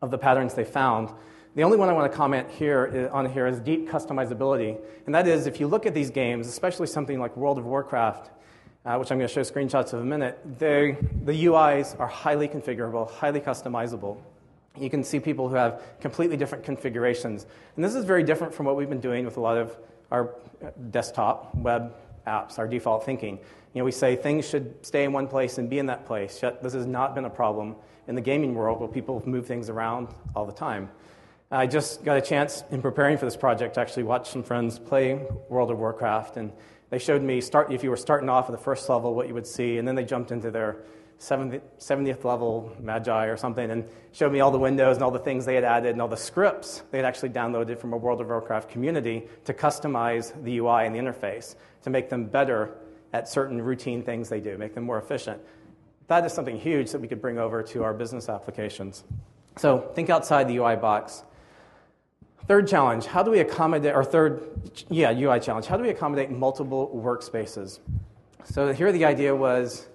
[0.00, 1.10] of the patterns they found.
[1.54, 4.78] The only one I want to comment here uh, on here is deep customizability.
[5.06, 8.30] And that is, if you look at these games, especially something like World of Warcraft,
[8.84, 12.48] uh, which I'm going to show screenshots of in a minute, the UIs are highly
[12.48, 14.18] configurable, highly customizable.
[14.78, 17.46] You can see people who have completely different configurations.
[17.76, 19.76] And this is very different from what we've been doing with a lot of
[20.10, 20.34] our
[20.90, 21.94] desktop web
[22.26, 23.38] apps, our default thinking.
[23.74, 26.40] You know, we say things should stay in one place and be in that place,
[26.42, 27.76] yet this has not been a problem
[28.08, 30.90] in the gaming world where people move things around all the time.
[31.50, 34.78] I just got a chance in preparing for this project to actually watch some friends
[34.78, 36.52] play World of Warcraft, and
[36.92, 39.32] they showed me start, if you were starting off at the first level what you
[39.32, 40.76] would see, and then they jumped into their
[41.18, 45.18] 70th, 70th level Magi or something and showed me all the windows and all the
[45.18, 48.20] things they had added and all the scripts they had actually downloaded from a World
[48.20, 52.76] of Warcraft community to customize the UI and the interface to make them better
[53.14, 55.40] at certain routine things they do, make them more efficient.
[56.08, 59.04] That is something huge that we could bring over to our business applications.
[59.56, 61.22] So think outside the UI box.
[62.48, 64.42] Third challenge, how do we accommodate, or third,
[64.90, 67.78] yeah, UI challenge, how do we accommodate multiple workspaces?
[68.44, 69.86] So here the idea was,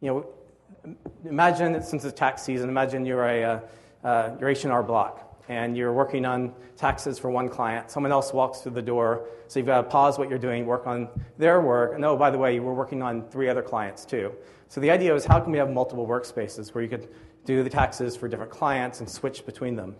[0.00, 3.60] you know, imagine, since it's tax season, imagine you're a, uh,
[4.04, 7.90] uh, you're H&R Block and you're working on taxes for one client.
[7.90, 10.86] Someone else walks through the door, so you've got to pause what you're doing, work
[10.86, 11.94] on their work.
[11.94, 14.32] And oh, by the way, we're working on three other clients too.
[14.68, 17.08] So the idea was how can we have multiple workspaces where you could
[17.44, 19.94] do the taxes for different clients and switch between them?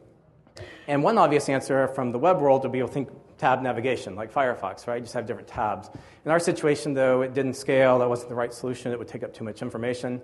[0.89, 4.33] And one obvious answer from the web world would be, well, think tab navigation, like
[4.33, 4.97] Firefox, right?
[4.97, 5.91] You just have different tabs.
[6.25, 7.99] In our situation, though, it didn't scale.
[7.99, 8.93] That wasn't the right solution.
[8.93, 10.23] It would take up too much information.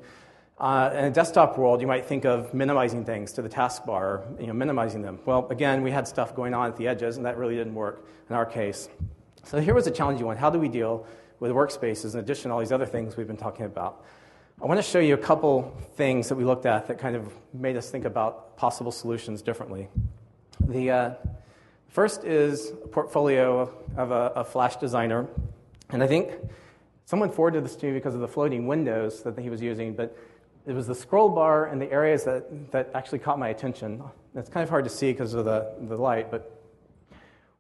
[0.58, 4.46] Uh, in a desktop world, you might think of minimizing things to the taskbar, you
[4.46, 5.18] know, minimizing them.
[5.24, 8.06] Well, again, we had stuff going on at the edges, and that really didn't work
[8.30, 8.88] in our case.
[9.44, 10.36] So here was a challenging one.
[10.36, 11.06] How do we deal
[11.40, 14.04] with workspaces in addition to all these other things we've been talking about?
[14.62, 17.32] I want to show you a couple things that we looked at that kind of
[17.52, 19.88] made us think about possible solutions differently.
[20.68, 21.14] The uh,
[21.88, 25.26] first is a portfolio of a, a Flash designer,
[25.90, 26.30] and I think
[27.04, 30.16] someone forwarded this to me because of the floating windows that he was using, but
[30.64, 34.02] it was the scroll bar and the areas that, that actually caught my attention.
[34.36, 36.62] It's kind of hard to see because of the, the light, but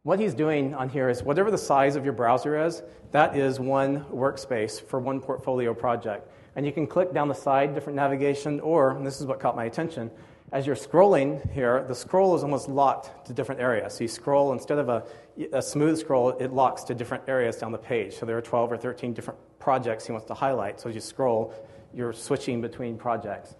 [0.04, 3.58] what he's doing on here is whatever the size of your browser is, that is
[3.58, 6.30] one workspace for one portfolio project.
[6.54, 9.64] And you can click down the side, different navigation, or, this is what caught my
[9.64, 10.10] attention,
[10.52, 13.94] as you're scrolling here, the scroll is almost locked to different areas.
[13.94, 15.02] So you scroll, instead of a,
[15.50, 18.14] a smooth scroll, it locks to different areas down the page.
[18.16, 20.78] So there are 12 or 13 different projects he wants to highlight.
[20.78, 21.54] So as you scroll,
[21.94, 23.54] you're switching between projects.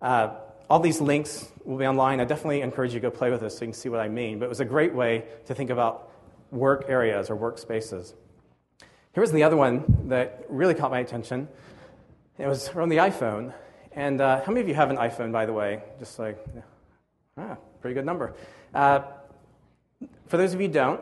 [0.00, 0.34] Uh,
[0.68, 2.18] all these links will be online.
[2.18, 4.08] I definitely encourage you to go play with this so you can see what I
[4.08, 4.40] mean.
[4.40, 6.10] But it was a great way to think about
[6.50, 8.14] work areas or workspaces.
[9.12, 11.46] Here's the other one that really caught my attention.
[12.36, 13.52] It was from the iPhone.
[13.94, 15.82] And uh, how many of you have an iPhone, by the way?
[15.98, 16.42] Just like,
[17.36, 18.34] ah, pretty good number.
[18.74, 19.00] Uh,
[20.28, 21.00] for those of you who don't,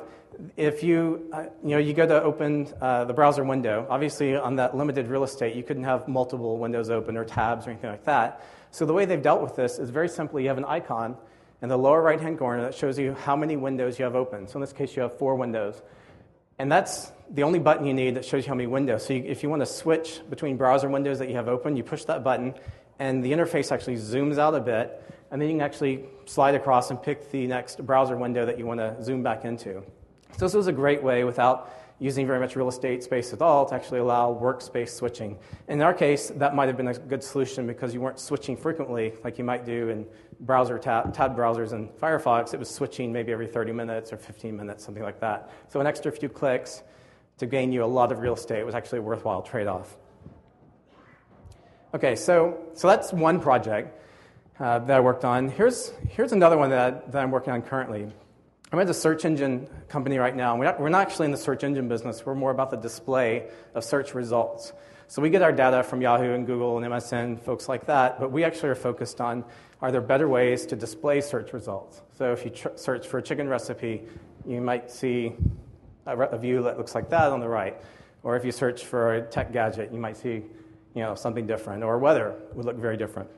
[0.56, 4.56] if you, uh, you know, you go to open uh, the browser window, obviously on
[4.56, 8.04] that limited real estate, you couldn't have multiple windows open or tabs or anything like
[8.04, 8.44] that.
[8.70, 11.16] So the way they've dealt with this is very simply you have an icon
[11.62, 14.48] in the lower right hand corner that shows you how many windows you have open.
[14.48, 15.82] So in this case, you have four windows.
[16.58, 19.06] And that's the only button you need that shows you how many windows.
[19.06, 21.82] So you, if you want to switch between browser windows that you have open, you
[21.82, 22.54] push that button,
[23.00, 26.90] and the interface actually zooms out a bit, and then you can actually slide across
[26.90, 29.82] and pick the next browser window that you want to zoom back into.
[30.36, 33.66] So this was a great way without using very much real estate space at all
[33.66, 35.38] to actually allow workspace switching.
[35.68, 39.14] In our case, that might have been a good solution because you weren't switching frequently
[39.24, 40.06] like you might do in
[40.40, 42.54] browser tab, tab browsers in Firefox.
[42.54, 45.50] It was switching maybe every 30 minutes or 15 minutes, something like that.
[45.68, 46.82] So an extra few clicks
[47.38, 49.96] to gain you a lot of real estate was actually a worthwhile trade-off.
[51.92, 54.00] Okay, so, so that's one project
[54.60, 55.48] uh, that I worked on.
[55.48, 58.06] Here's, here's another one that, that I'm working on currently.
[58.70, 60.56] I'm at a search engine company right now.
[60.56, 62.24] We're not, we're not actually in the search engine business.
[62.24, 64.72] We're more about the display of search results.
[65.08, 68.30] So we get our data from Yahoo and Google and MSN, folks like that, but
[68.30, 69.44] we actually are focused on
[69.82, 72.02] are there better ways to display search results?
[72.16, 74.02] So if you tr- search for a chicken recipe,
[74.46, 75.32] you might see
[76.06, 77.76] a, re- a, view that looks like that on the right.
[78.22, 80.44] Or if you search for a tech gadget, you might see
[80.94, 81.82] you know, something different.
[81.82, 83.28] Or weather would look very different.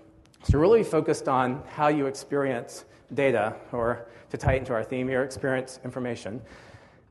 [0.44, 2.84] So really focused on how you experience
[3.14, 6.40] data, or to tie into our theme here, experience information.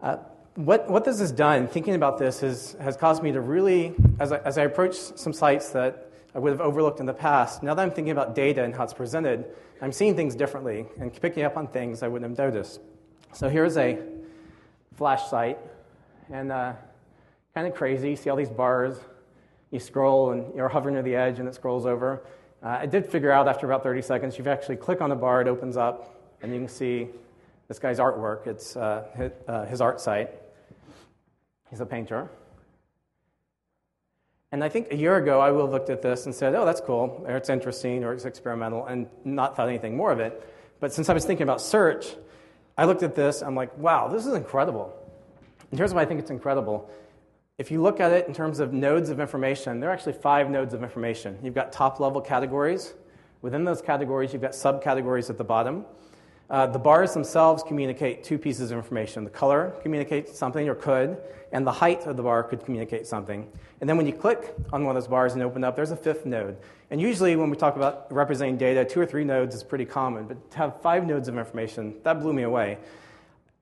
[0.02, 0.18] Uh,
[0.56, 4.32] what, what this has done, thinking about this, is, has caused me to really, as
[4.32, 7.74] I, as I approach some sites that I would have overlooked in the past, now
[7.74, 9.46] that I'm thinking about data and how it's presented,
[9.82, 12.82] I'm seeing things differently and picking up on things I wouldn't have noticed.
[13.34, 14.00] So here's a
[14.96, 15.58] flash site,
[16.32, 16.74] and uh,
[17.54, 18.16] kind of crazy.
[18.16, 18.98] See all these bars.
[19.72, 22.22] You scroll and you're hovering near the edge, and it scrolls over.
[22.64, 25.42] Uh, I did figure out after about 30 seconds, you actually click on the bar,
[25.42, 27.08] it opens up, and you can see
[27.68, 28.46] this guy's artwork.
[28.48, 30.30] It's uh, his, uh, his art site.
[31.70, 32.30] He's a painter.
[34.52, 36.66] And I think a year ago, I would have looked at this and said, oh,
[36.66, 40.46] that's cool, or it's interesting, or it's experimental, and not thought anything more of it.
[40.82, 42.08] But since I was thinking about search,
[42.78, 44.94] I looked at this, I'm like, wow, this is incredible.
[45.70, 46.90] And here's why I think it's incredible.
[47.62, 50.50] If you look at it in terms of nodes of information, there are actually five
[50.50, 51.38] nodes of information.
[51.44, 52.96] You've got top level categories.
[53.44, 55.86] Within those categories, you've got subcategories at the bottom.
[56.50, 59.24] Uh, the bars themselves communicate two pieces of information.
[59.24, 61.18] The color communicates something, or could,
[61.52, 63.48] and the height of the bar could communicate something.
[63.80, 65.96] And then when you click on one of those bars and open up, there's a
[65.96, 66.58] fifth node.
[66.90, 70.26] And usually when we talk about representing data, two or three nodes is pretty common,
[70.26, 72.80] but to have five nodes of information, that blew me away.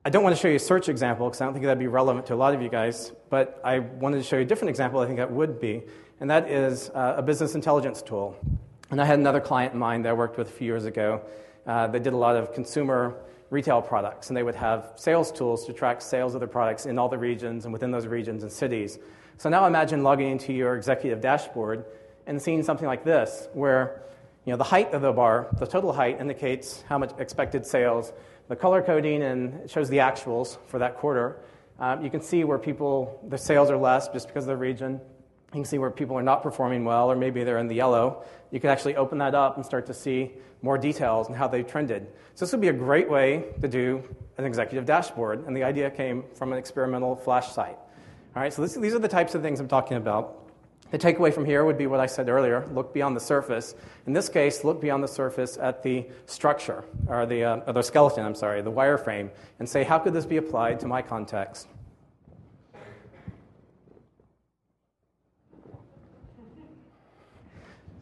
[0.10, 1.86] I don't want to show you a search example because I don't think that'd be
[1.86, 4.72] relevant to a lot of you guys, but I wanted to show you a different
[4.72, 5.84] example I think that would be,
[6.20, 8.36] and that is uh, a business intelligence tool.
[8.90, 11.22] And I had another client in mind that I worked with a few years ago
[11.68, 13.18] uh, they did a lot of consumer
[13.52, 16.98] retail products, and they would have sales tools to track sales of their products in
[16.98, 18.98] all the regions and within those regions and cities.
[19.38, 21.86] So now imagine logging into your executive dashboard
[22.26, 24.02] and seeing something like this, where
[24.46, 28.12] you know, the height of the bar, the total height, indicates how much expected sales.
[28.50, 31.40] The color coding and it shows the actuals for that quarter.
[31.80, 34.94] Um, you can see where people, the sales are less just because of the region.
[34.94, 38.24] You can see where people are not performing well, or maybe they're in the yellow.
[38.52, 40.32] You can actually open that up and start to see
[40.64, 42.08] more details and how they trended.
[42.34, 44.04] So, this would be a great way to do
[44.38, 47.78] an executive dashboard, and the idea came from an experimental flash site.
[48.36, 50.39] All right, so this, these are the types of things I'm talking about.
[50.92, 53.76] The takeaway from here would be what I said earlier look beyond the surface.
[54.08, 57.84] In this case, look beyond the surface at the structure, or the, uh, or the
[57.84, 61.68] skeleton, I'm sorry, the wireframe, and say, how could this be applied to my context?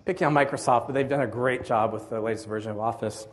[0.07, 3.27] picking on Microsoft, but they've done a great job with the latest version of Office.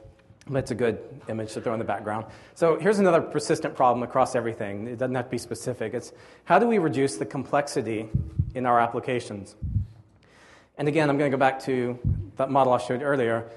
[0.47, 2.27] But it's a good image to throw in the background.
[2.55, 4.87] So here's another persistent problem across everything.
[4.87, 5.95] It doesn't have to be specific.
[5.95, 6.13] It's
[6.45, 8.11] how do we reduce the complexity
[8.55, 9.57] in our applications?
[10.77, 11.99] And again, I'm going to go back to
[12.37, 13.49] that model I showed earlier.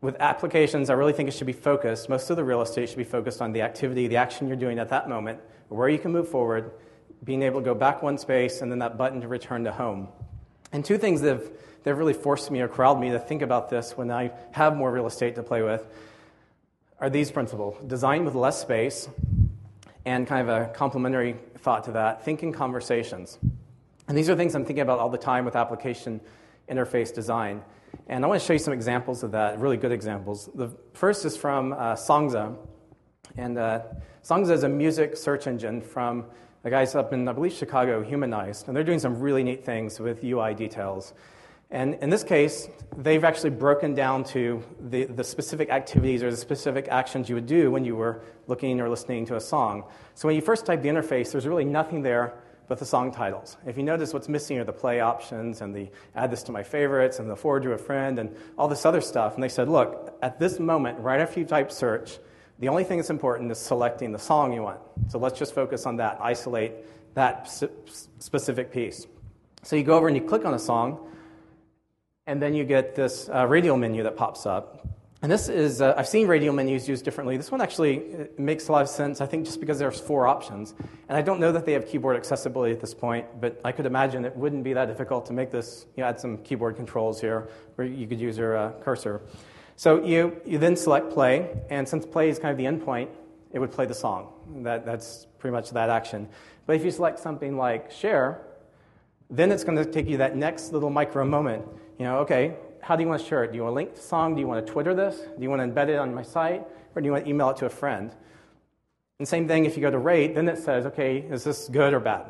[0.00, 2.08] With applications, I really think it should be focused.
[2.08, 4.78] Most of the real estate should be focused on the activity, the action you're doing
[4.78, 6.70] at that moment, where you can move forward,
[7.24, 10.08] being able to go back one space, and then that button to return to home.
[10.72, 11.50] And two things that have
[11.84, 14.90] that really forced me or corralled me to think about this when I have more
[14.90, 15.86] real estate to play with
[16.98, 19.08] are these principles design with less space,
[20.04, 23.38] and kind of a complementary thought to that thinking conversations.
[24.08, 26.20] And these are things I'm thinking about all the time with application
[26.68, 27.62] interface design.
[28.08, 30.48] And I want to show you some examples of that, really good examples.
[30.54, 32.56] The first is from uh, Songza.
[33.36, 33.82] And uh,
[34.24, 36.24] Songza is a music search engine from
[36.62, 38.68] the guys up in, I believe, Chicago, Humanized.
[38.68, 41.14] And they're doing some really neat things with UI details.
[41.70, 46.36] And in this case, they've actually broken down to the, the specific activities or the
[46.36, 49.84] specific actions you would do when you were looking or listening to a song.
[50.14, 52.34] So when you first type the interface, there's really nothing there
[52.66, 53.56] but the song titles.
[53.66, 56.62] If you notice, what's missing are the play options and the add this to my
[56.62, 59.34] favorites and the forward to a friend and all this other stuff.
[59.34, 62.18] And they said, look, at this moment, right after you type search,
[62.58, 64.80] the only thing that's important is selecting the song you want.
[65.08, 66.72] So let's just focus on that, isolate
[67.14, 67.48] that
[68.18, 69.06] specific piece.
[69.62, 71.09] So you go over and you click on a song
[72.30, 74.86] and then you get this uh, radial menu that pops up.
[75.20, 77.36] And this is, uh, I've seen radial menus used differently.
[77.36, 80.28] This one actually uh, makes a lot of sense, I think, just because there's four
[80.28, 80.72] options.
[81.08, 83.84] And I don't know that they have keyboard accessibility at this point, but I could
[83.84, 87.20] imagine it wouldn't be that difficult to make this, you know, add some keyboard controls
[87.20, 89.22] here where you could use your uh, cursor.
[89.74, 93.08] So you, you then select play, and since play is kind of the endpoint,
[93.50, 94.62] it would play the song.
[94.62, 96.28] That, that's pretty much that action.
[96.64, 98.40] But if you select something like share,
[99.30, 101.66] then it's going to take you that next little micro moment
[102.00, 103.52] you know, okay, how do you want to share it?
[103.52, 104.34] Do you want to link the song?
[104.34, 105.16] Do you want to Twitter this?
[105.18, 106.64] Do you want to embed it on my site?
[106.96, 108.10] Or do you want to email it to a friend?
[109.18, 111.92] And same thing if you go to rate, then it says, okay, is this good
[111.92, 112.24] or bad?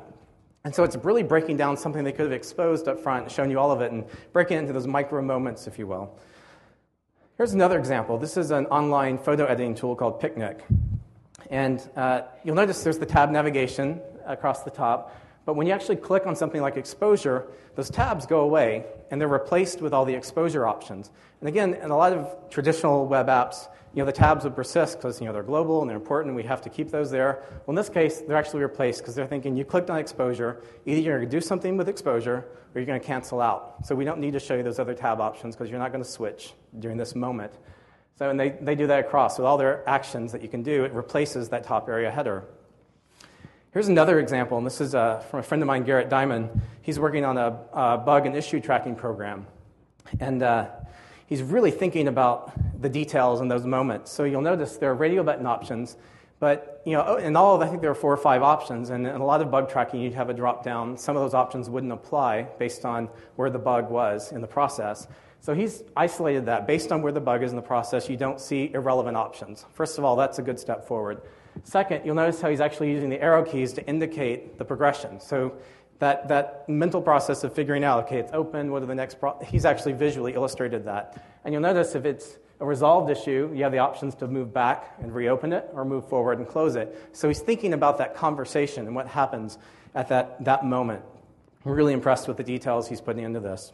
[0.64, 3.60] And so it's really breaking down something they could have exposed up front, shown you
[3.60, 6.18] all of it, and breaking it into those micro moments, if you will.
[7.36, 8.18] Here's another example.
[8.18, 10.62] This is an online photo editing tool called Picnik.
[11.48, 15.14] And uh, you'll notice there's the tab navigation across the top.
[15.50, 19.26] But when you actually click on something like exposure, those tabs go away and they're
[19.26, 21.10] replaced with all the exposure options.
[21.40, 24.98] And again, in a lot of traditional web apps, you know, the tabs would persist
[24.98, 27.42] because you know, they're global and they're important and we have to keep those there.
[27.66, 31.00] Well, in this case, they're actually replaced because they're thinking you clicked on exposure, either
[31.00, 33.84] you're going to do something with exposure or you're going to cancel out.
[33.84, 36.04] So we don't need to show you those other tab options because you're not going
[36.04, 37.54] to switch during this moment.
[38.20, 39.36] So and they, they do that across.
[39.36, 42.44] With all their actions that you can do, it replaces that top area header.
[43.72, 46.60] Here's another example, and this is uh, from a friend of mine, Garrett Diamond.
[46.82, 49.46] He's working on a, a bug and issue tracking program.
[50.18, 50.70] And uh,
[51.26, 52.50] he's really thinking about
[52.82, 54.10] the details in those moments.
[54.10, 55.96] So you'll notice there are radio button options,
[56.40, 58.90] but you know, in all, of, I think there are four or five options.
[58.90, 60.96] And in a lot of bug tracking, you'd have a drop down.
[60.96, 65.06] Some of those options wouldn't apply based on where the bug was in the process.
[65.38, 66.66] So he's isolated that.
[66.66, 69.64] Based on where the bug is in the process, you don't see irrelevant options.
[69.74, 71.22] First of all, that's a good step forward.
[71.64, 75.20] Second, you'll notice how he's actually using the arrow keys to indicate the progression.
[75.20, 75.54] So
[75.98, 79.38] that, that mental process of figuring out, okay, it's open, what are the next, pro-?
[79.44, 81.22] he's actually visually illustrated that.
[81.44, 84.94] And you'll notice if it's a resolved issue, you have the options to move back
[85.00, 87.08] and reopen it or move forward and close it.
[87.12, 89.58] So he's thinking about that conversation and what happens
[89.94, 91.02] at that, that moment.
[91.64, 93.72] I'm really impressed with the details he's putting into this.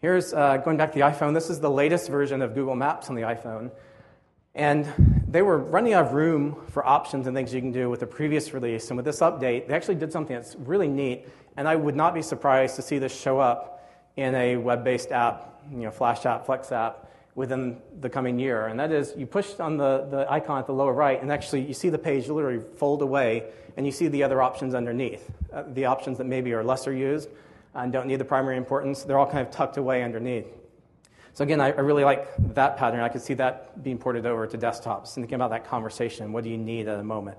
[0.00, 1.32] Here's uh, going back to the iPhone.
[1.32, 3.70] This is the latest version of Google Maps on the iPhone.
[4.54, 7.98] And they were running out of room for options and things you can do with
[7.98, 8.88] the previous release.
[8.90, 11.28] And with this update, they actually did something that's really neat.
[11.56, 15.10] And I would not be surprised to see this show up in a web based
[15.10, 18.68] app, you know, Flash app, Flex app, within the coming year.
[18.68, 21.62] And that is, you push on the, the icon at the lower right, and actually
[21.62, 25.32] you see the page literally fold away, and you see the other options underneath.
[25.52, 27.28] Uh, the options that maybe are lesser used
[27.74, 30.46] and don't need the primary importance, they're all kind of tucked away underneath.
[31.34, 33.00] So again, I, I really like that pattern.
[33.00, 36.32] I could see that being ported over to desktops thinking about that conversation.
[36.32, 37.36] What do you need at a moment?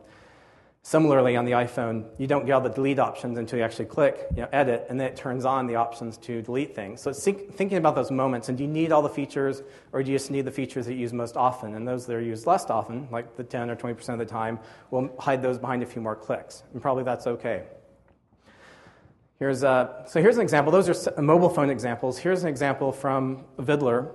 [0.84, 4.28] Similarly, on the iPhone, you don't get all the delete options until you actually click
[4.36, 7.02] you know, edit, and then it turns on the options to delete things.
[7.02, 10.12] So think, thinking about those moments, and do you need all the features, or do
[10.12, 11.74] you just need the features that you use most often?
[11.74, 14.60] And those that are used less often, like the 10 or 20% of the time,
[14.92, 16.62] will hide those behind a few more clicks.
[16.74, 17.64] And probably that's okay.
[19.46, 20.72] Here's a, so here's an example.
[20.72, 22.18] Those are mobile phone examples.
[22.18, 24.10] Here's an example from Viddler,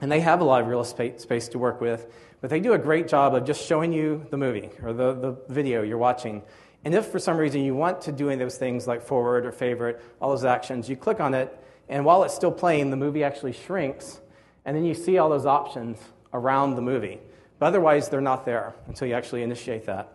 [0.00, 2.10] and they have a lot of real estate space to work with,
[2.40, 5.36] but they do a great job of just showing you the movie or the, the
[5.50, 6.42] video you're watching.
[6.82, 9.44] And if for some reason you want to do any of those things like forward
[9.44, 11.54] or favorite, all those actions, you click on it,
[11.90, 14.18] and while it's still playing, the movie actually shrinks,
[14.64, 15.98] and then you see all those options
[16.32, 17.20] around the movie.
[17.58, 20.10] But otherwise, they're not there until you actually initiate that.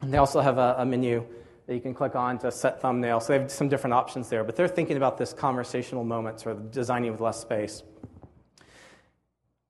[0.00, 1.24] And they also have a, a menu
[1.68, 3.20] that you can click on to set thumbnail.
[3.20, 6.54] So they have some different options there, but they're thinking about this conversational moments or
[6.54, 7.82] designing with less space.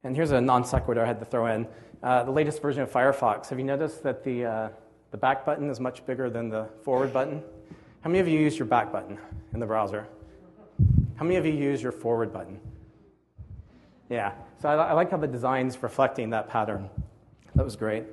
[0.05, 1.66] And here's a non sequitur I had to throw in.
[2.01, 4.68] Uh, the latest version of Firefox, have you noticed that the, uh,
[5.11, 7.42] the back button is much bigger than the forward button?
[8.03, 9.18] How many of you use your back button
[9.53, 10.07] in the browser?
[11.16, 12.61] How many of you use your forward button?
[14.09, 16.88] Yeah, so I, I like how the design's reflecting that pattern.
[17.57, 18.05] That was great.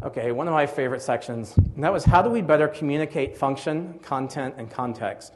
[0.00, 3.98] Okay, one of my favorite sections, and that was how do we better communicate function,
[3.98, 5.32] content, and context?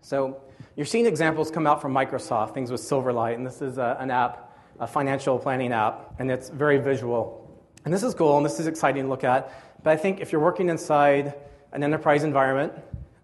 [0.00, 0.40] So
[0.74, 4.10] you're seeing examples come out from Microsoft, things with Silverlight, and this is a, an
[4.10, 7.46] app, a financial planning app, and it's very visual.
[7.84, 9.52] And this is cool, and this is exciting to look at,
[9.82, 11.34] but I think if you're working inside
[11.72, 12.72] an enterprise environment,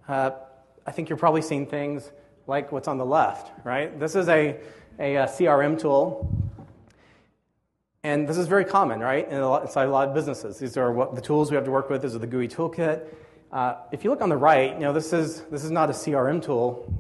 [0.09, 0.32] uh,
[0.86, 2.12] I think you're probably seeing things
[2.46, 3.98] like what's on the left, right?
[3.98, 4.59] This is a,
[4.98, 6.39] a, a CRM tool
[8.03, 10.59] and this is very common, right, in lot, inside a lot of businesses.
[10.59, 12.01] These are what the tools we have to work with.
[12.01, 13.07] These are the GUI toolkit.
[13.53, 15.92] Uh, if you look on the right, you know, this is, this is not a
[15.92, 16.90] CRM tool,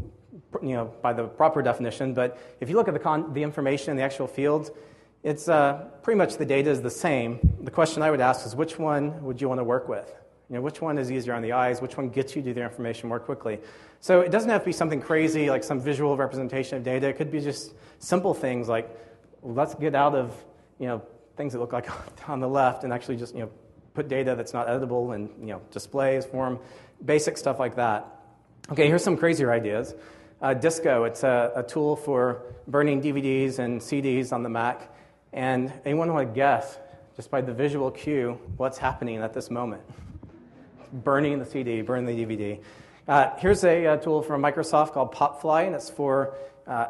[0.60, 3.92] you know, by the proper definition, but if you look at the, con- the information
[3.92, 4.70] in the actual fields,
[5.22, 7.38] it's uh, pretty much the data is the same.
[7.62, 10.12] The question I would ask is which one would you want to work with?
[10.50, 11.80] You know, which one is easier on the eyes?
[11.80, 13.60] Which one gets you to the information more quickly?
[14.00, 17.08] So it doesn't have to be something crazy like some visual representation of data.
[17.08, 18.90] It could be just simple things like
[19.42, 20.34] let's get out of
[20.80, 21.00] you know,
[21.36, 21.88] things that look like
[22.28, 23.50] on the left and actually just, you know,
[23.94, 26.58] put data that's not editable and, you know, displays, form,
[27.04, 28.06] basic stuff like that.
[28.72, 29.94] Okay, here's some crazier ideas.
[30.42, 34.92] Uh, Disco, it's a, a, tool for burning DVDs and CDs on the Mac.
[35.32, 36.78] And anyone want to guess,
[37.14, 39.82] just by the visual cue, what's happening at this moment?
[40.92, 42.60] burning the CD, burning the DVD.
[43.08, 46.34] Uh, here's a, a, tool from Microsoft called Popfly, and it's for
[46.66, 46.86] uh,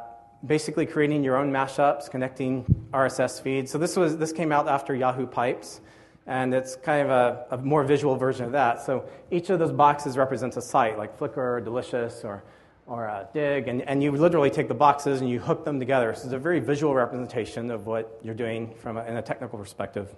[0.46, 3.70] basically creating your own mashups, connecting RSS feeds.
[3.70, 5.80] So this was this came out after Yahoo Pipes,
[6.26, 8.84] and it's kind of a, a, more visual version of that.
[8.84, 12.42] So each of those boxes represents a site, like Flickr or Delicious or
[12.86, 16.12] or uh, Digg, and, and you literally take the boxes and you hook them together.
[16.12, 19.60] So it's a very visual representation of what you're doing from a, in a technical
[19.60, 20.12] perspective.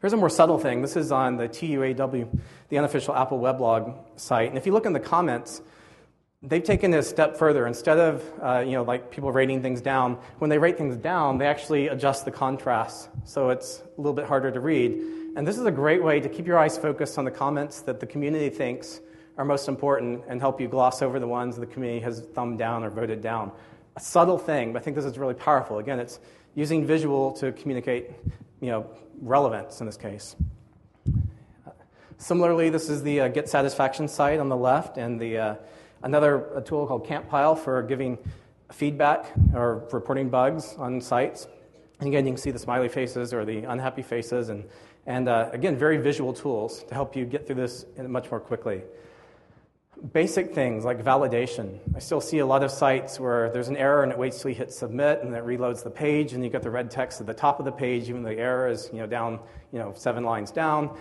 [0.00, 0.82] Here's a more subtle thing.
[0.82, 2.28] This is on the TUAW,
[2.68, 4.48] the unofficial Apple weblog site.
[4.48, 5.62] And if you look in the comments,
[6.42, 7.66] they've taken it a step further.
[7.66, 11.38] Instead of, uh, you know, like people rating things down, when they rate things down,
[11.38, 14.92] they actually adjust the contrast so it's a little bit harder to read.
[15.36, 18.00] And this is a great way to keep your eyes focused on the comments that
[18.00, 19.00] the community thinks
[19.36, 22.82] are most important and help you gloss over the ones the community has thumbed down
[22.82, 23.52] or voted down.
[23.96, 25.78] A subtle thing, but I think this is really powerful.
[25.78, 26.18] Again, it's
[26.54, 28.10] using visual to communicate,
[28.60, 30.34] you know, relevance in this case.
[32.16, 35.54] Similarly, this is the uh, Get Satisfaction site on the left, and the uh,
[36.02, 38.18] Another tool called Kampyle for giving
[38.70, 41.48] feedback or reporting bugs on sites.
[41.98, 44.64] And again, you can see the smiley faces or the unhappy faces, and,
[45.06, 48.82] and uh, again, very visual tools to help you get through this much more quickly.
[50.12, 51.80] Basic things like validation.
[51.96, 54.52] I still see a lot of sites where there's an error and it waits till
[54.52, 57.26] you hit submit and it reloads the page and you get the red text at
[57.26, 59.40] the top of the page, even though the error is you know, down
[59.72, 60.96] you know, seven lines down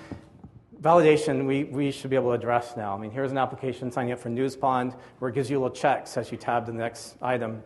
[0.81, 2.95] validation we, we should be able to address now.
[2.95, 6.17] I mean, here's an application signing up for Newspond where it gives you little checks
[6.17, 7.63] as you tab to the next item.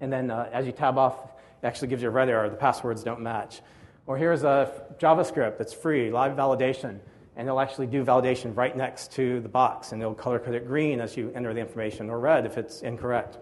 [0.00, 1.16] And then uh, as you tab off,
[1.62, 2.48] it actually gives you a red error.
[2.48, 3.60] The passwords don't match.
[4.06, 6.98] Or here's a JavaScript that's free, live validation.
[7.36, 9.92] And it'll actually do validation right next to the box.
[9.92, 12.82] And it'll color code it green as you enter the information, or red if it's
[12.82, 13.38] incorrect.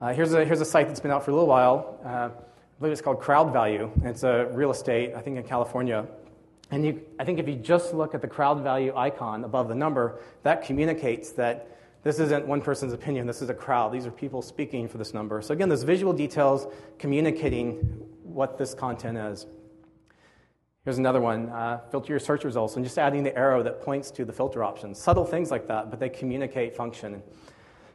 [0.00, 1.98] Uh, here's, a, here's a site that's been out for a little while.
[2.04, 2.30] Uh, I
[2.78, 3.90] believe it's called Crowd Value.
[4.04, 6.06] It's a real estate, I think in California.
[6.70, 9.74] And you, I think if you just look at the crowd value icon above the
[9.74, 13.92] number, that communicates that this isn't one person's opinion, this is a crowd.
[13.92, 15.42] These are people speaking for this number.
[15.42, 16.66] So, again, those visual details
[16.98, 17.74] communicating
[18.22, 19.46] what this content is.
[20.84, 24.10] Here's another one uh, filter your search results, and just adding the arrow that points
[24.12, 24.98] to the filter options.
[24.98, 27.22] Subtle things like that, but they communicate function.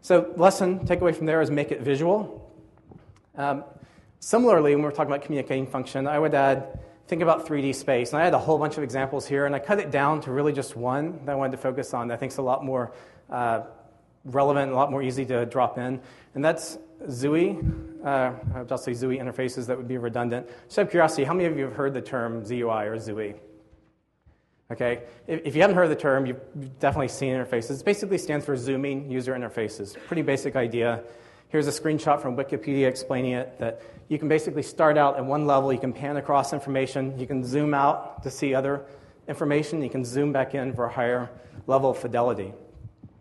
[0.02, 2.52] So, lesson takeaway from there is make it visual.
[3.36, 3.64] Um,
[4.20, 8.12] similarly, when we're talking about communicating function, I would add think about 3D space.
[8.14, 10.32] And I had a whole bunch of examples here, and I cut it down to
[10.32, 12.64] really just one that I wanted to focus on that I think is a lot
[12.64, 12.94] more
[13.30, 13.62] uh,
[14.26, 16.00] relevant, a lot more easy to drop in.
[16.36, 16.78] And that's
[17.08, 18.06] XUI.
[18.06, 18.34] Uh,
[18.70, 20.48] I'll say ZUI interfaces that would be redundant.
[20.68, 23.36] Just out of curiosity, how many of you have heard the term ZUI or ZUI?
[24.72, 27.82] Okay, if you haven't heard the term, you've definitely seen interfaces.
[27.82, 29.96] It basically stands for Zooming User Interfaces.
[30.08, 31.04] Pretty basic idea.
[31.54, 35.46] Here's a screenshot from Wikipedia explaining it that you can basically start out at one
[35.46, 38.88] level, you can pan across information, you can zoom out to see other
[39.28, 41.30] information, you can zoom back in for a higher
[41.68, 42.54] level of fidelity.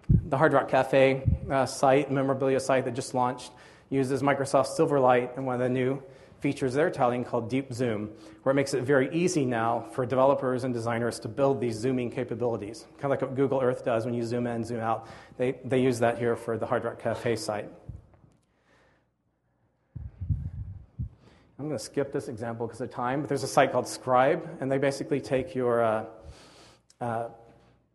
[0.09, 3.53] The Hard Rock Cafe uh, site, memorabilia site that just launched,
[3.91, 6.03] uses Microsoft Silverlight and one of the new
[6.41, 8.09] features they're touting called Deep Zoom,
[8.45, 12.11] where it makes it very easy now for developers and designers to build these zooming
[12.11, 12.87] capabilities.
[12.95, 15.07] Kind of like what Google Earth does when you zoom in, zoom out.
[15.37, 17.69] They, they use that here for the Hard Rock Cafe site.
[21.63, 24.61] I'm going to skip this example because of time, but there's a site called Scrybe,
[24.61, 26.05] and they basically take your, uh,
[27.01, 27.29] uh,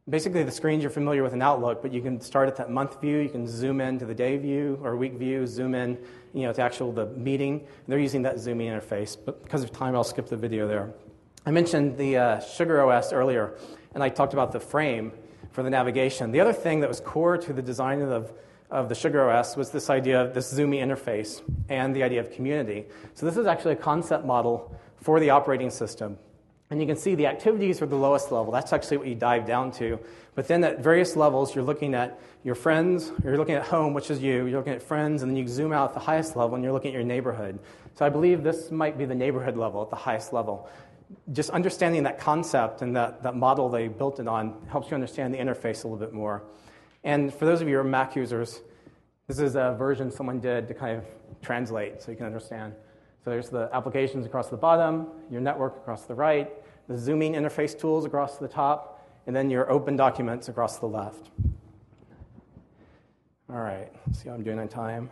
[0.10, 3.02] basically the screens you're familiar with in Outlook, but you can start at that month
[3.02, 5.98] view, you can zoom in to the day view or week view, zoom in,
[6.34, 7.68] you know, to actual the meeting.
[7.90, 10.94] They're using that zooming interface, but because of time, I'll skip the video there.
[11.46, 13.56] I mentioned the uh, Sugar OS earlier,
[13.94, 15.12] and I talked about the frame
[15.52, 16.32] for the navigation.
[16.32, 18.32] The other thing that was core to the design of
[18.70, 22.32] of the Sugar OS was this idea of this Zoomy interface and the idea of
[22.32, 22.86] community.
[23.14, 26.18] So this is actually a concept model for the operating system.
[26.70, 28.52] And you can see the activities are the lowest level.
[28.52, 30.00] That's actually what you dive down to.
[30.36, 34.12] But then at various levels, you're looking at your friends, you're looking at home, which
[34.12, 36.56] is you, you're looking at friends, and then you zoom out at the highest level
[36.56, 37.58] and you're looking at your neighborhood.
[37.96, 40.70] So I believe this might be the neighborhood level at the highest level.
[41.32, 45.34] Just understanding that concept and that, that model they built it on helps you understand
[45.34, 46.44] the interface a little bit more.
[47.04, 48.62] And for those of you who are Mac users,
[49.28, 51.06] this is a version someone did to kind of
[51.42, 52.74] translate so you can understand.
[53.24, 56.50] So there's the applications across the bottom, your network across the right,
[56.88, 61.30] the zooming interface tools across the top, and then your open documents across the left.
[63.50, 65.10] All right, let's see how I'm doing on time.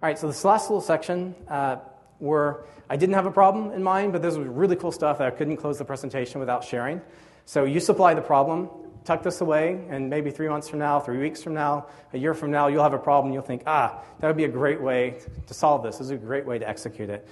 [0.00, 1.76] All right, so this last little section uh,
[2.18, 5.26] where I didn't have a problem in mind, but this was really cool stuff that
[5.26, 7.00] I couldn't close the presentation without sharing.
[7.46, 8.68] So you supply the problem
[9.08, 12.34] tuck this away, and maybe three months from now, three weeks from now, a year
[12.34, 13.32] from now, you'll have a problem.
[13.32, 15.96] You'll think, ah, that would be a great way to solve this.
[15.96, 17.26] This is a great way to execute it.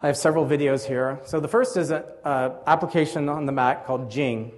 [0.00, 1.20] I have several videos here.
[1.24, 4.52] So the first is an application on the Mac called Jing.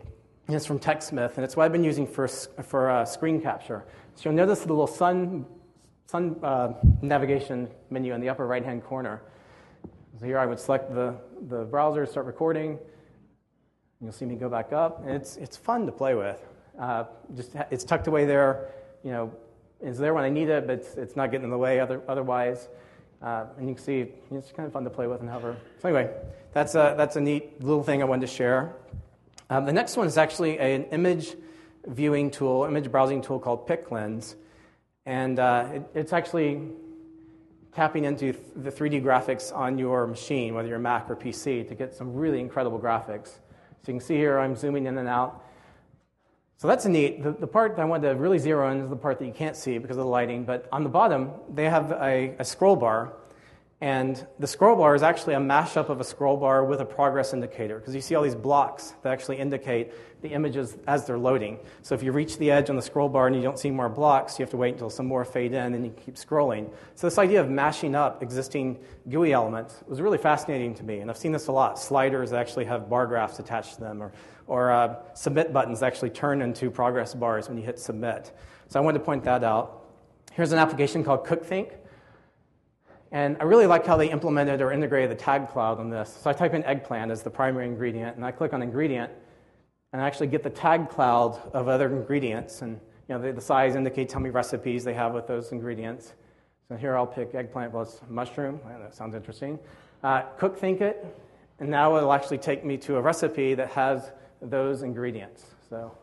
[0.46, 3.84] And it's from TechSmith, and it's what I've been using for, for uh, screen capture.
[4.14, 5.46] So you'll notice the little sun,
[6.07, 9.22] sun uh, navigation menu in the upper right-hand corner.
[10.20, 11.16] So here I would select the,
[11.48, 12.78] the browser, start recording,
[14.05, 16.38] You'll see me go back up, and it's, it's fun to play with.
[16.78, 18.68] Uh, just it's tucked away there,
[19.02, 19.32] you know,
[19.80, 22.02] it's there when I need it, but it's, it's not getting in the way other,
[22.07, 22.68] otherwise.
[23.22, 25.57] Uh, and you can see it's kind of fun to play with and hover.
[25.80, 26.12] So anyway,
[26.52, 28.74] that's a, that's a neat little thing I wanted to share.
[29.48, 31.34] Um, the next one is actually an image
[31.86, 34.34] viewing tool, image browsing tool called PicLens.
[35.07, 36.61] And uh, it, it's actually
[37.74, 41.94] tapping into the 3D graphics on your machine, whether you're Mac or PC, to get
[41.94, 43.38] some really incredible graphics.
[43.85, 45.45] So you can see here I'm zooming in and out.
[46.57, 47.22] So that's neat.
[47.22, 49.57] The, the part I wanted to really zero in is the part that you can't
[49.57, 50.45] see because of the lighting.
[50.45, 53.12] But on the bottom, they have a, a scroll bar
[53.81, 57.35] and the scroll bar is actually a mashup of a scroll bar with a progress
[57.35, 61.59] indicator because you see all these blocks that actually indicate the images as they're loading.
[61.83, 63.89] So if you reach the edge on the scroll bar and you don't see more
[63.89, 66.70] blocks, you have to wait until some more fade in and you keep scrolling.
[66.95, 68.79] So this idea of mashing up existing
[69.11, 71.01] GUI elements was really fascinating to me.
[71.01, 71.79] And I've seen this a lot.
[71.79, 74.12] Sliders actually have bar graphs attached to them or,
[74.47, 78.33] or uh, submit buttons actually turn into progress bars when you hit submit.
[78.68, 79.85] So I wanted to point that out.
[80.33, 81.72] Here's an application called CookThink
[83.15, 86.19] and I really like how they implemented or integrated the tag cloud on this.
[86.21, 89.12] So I type in eggplant as the primary ingredient, and I click on ingredient,
[89.93, 92.62] and I actually get the tag cloud of other ingredients.
[92.62, 96.15] And you know, the, the size indicates how many recipes they have with those ingredients.
[96.69, 98.59] So here I'll pick eggplant plus mushroom.
[98.67, 99.61] that sounds interesting.
[100.03, 101.07] Uh, cook think it,
[101.61, 104.11] and now it'll actually take me to a recipe that has
[104.43, 105.45] those ingredients.
[105.71, 105.97] So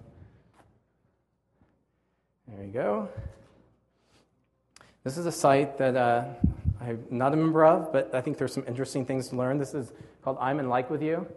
[2.48, 3.10] there you go.
[5.04, 6.24] This is a site that uh,
[6.82, 9.60] I'm not a member of, but I think there's some interesting things to learn.
[9.60, 11.28] This is called I'm in Like with You.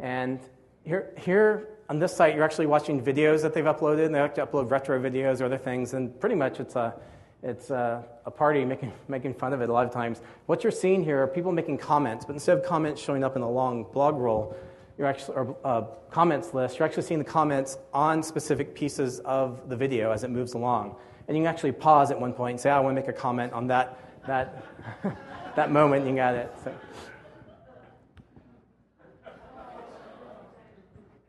[0.00, 0.40] And
[0.84, 4.34] here, here on this site, you're actually watching videos that they've uploaded, and they like
[4.34, 6.94] to upload retro videos or other things, and pretty much it's a,
[7.42, 10.22] it's a, a party making, making fun of it a lot of times.
[10.46, 13.42] What you're seeing here are people making comments, but instead of comments showing up in
[13.42, 14.56] a long blog roll,
[14.98, 19.68] you're actually, or uh, comments list, you're actually seeing the comments on specific pieces of
[19.68, 20.96] the video as it moves along.
[21.28, 23.12] And you can actually pause at one point and say, I want to make a
[23.12, 24.64] comment on that, that,
[25.56, 26.52] that moment, you got it.
[26.64, 26.74] So.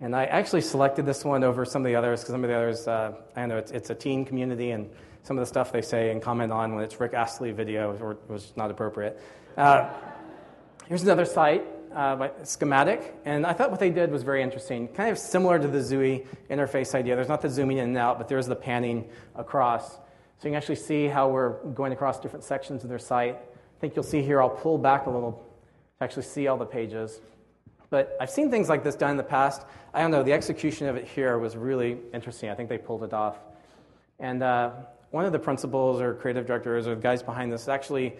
[0.02, 2.56] And I actually selected this one over some of the others because some of the
[2.56, 4.89] others, uh, I know it's, it's, a teen community, and
[5.22, 8.52] some of the stuff they say and comment on when it's Rick Astley video was
[8.56, 9.22] not appropriate.
[9.56, 9.92] Uh,
[10.88, 11.64] here's another site,
[11.94, 15.68] uh, schematic, and I thought what they did was very interesting, kind of similar to
[15.68, 17.16] the Zui interface idea.
[17.16, 20.00] There's not the zooming in and out, but there's the panning across.
[20.42, 23.36] So you can actually see how we're going across different sections of their site.
[23.36, 26.66] I think you'll see here I'll pull back a little to actually see all the
[26.66, 27.22] pages.
[27.92, 29.68] But I've seen things like this done in the past.
[29.94, 32.50] I don't know, the execution of it here was really interesting.
[32.50, 33.38] I think they pulled it off.
[34.18, 34.72] And uh,
[35.12, 38.16] one of the principals or creative directors or guys behind this actually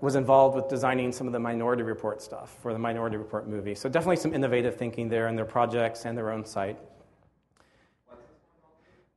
[0.00, 3.74] was involved with designing some of the Minority Report stuff for the Minority Report movie.
[3.74, 6.78] So definitely some innovative thinking there in their projects and their own site.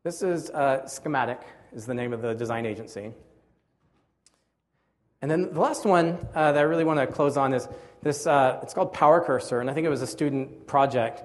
[0.04, 1.42] This is uh, Schematic,
[1.74, 3.12] is the name of the design agency.
[5.22, 7.68] And then the last one uh, that I really want to close on is
[8.04, 8.28] this.
[8.28, 11.24] Uh, it's called Power Cursor, and I think it was a student project.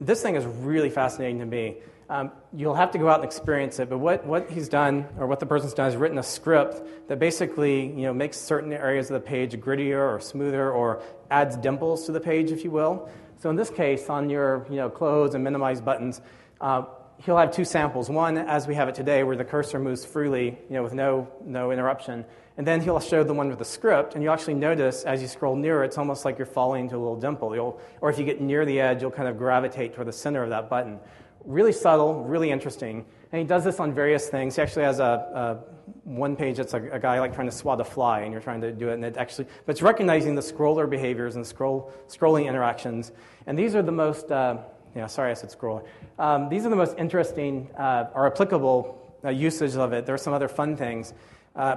[0.00, 1.76] This thing is really fascinating to me.
[2.08, 5.28] Um, you'll have to go out and experience it, but what, what he's done, or
[5.28, 9.10] what the person's done, is written a script that basically you know, makes certain areas
[9.10, 13.08] of the page grittier or smoother or adds dimples to the page, if you will.
[13.38, 16.20] So in this case, on your you know, close and minimize buttons,
[16.60, 16.82] uh,
[17.24, 18.08] he'll have two samples.
[18.08, 21.28] One, as we have it today, where the cursor moves freely you know, with no,
[21.44, 22.24] no interruption.
[22.56, 25.28] And then he'll show the one with the script, and you actually notice as you
[25.28, 27.54] scroll nearer, it's almost like you're falling into a little dimple.
[27.54, 30.42] You'll, or if you get near the edge, you'll kind of gravitate toward the center
[30.42, 30.98] of that button.
[31.44, 33.06] Really subtle, really interesting.
[33.32, 34.56] And he does this on various things.
[34.56, 35.56] He actually has a, a
[36.04, 38.60] one page that's a, a, guy like trying to swat a fly, and you're trying
[38.60, 42.46] to do it, and it actually, but it's recognizing the scroller behaviors and scroll, scrolling
[42.46, 43.12] interactions.
[43.46, 44.58] And these are the most, uh,
[44.94, 45.86] yeah, sorry I said scroller.
[46.20, 50.04] Um, these are the most interesting uh, or applicable uh, usage of it.
[50.04, 51.14] There are some other fun things.
[51.56, 51.76] Uh,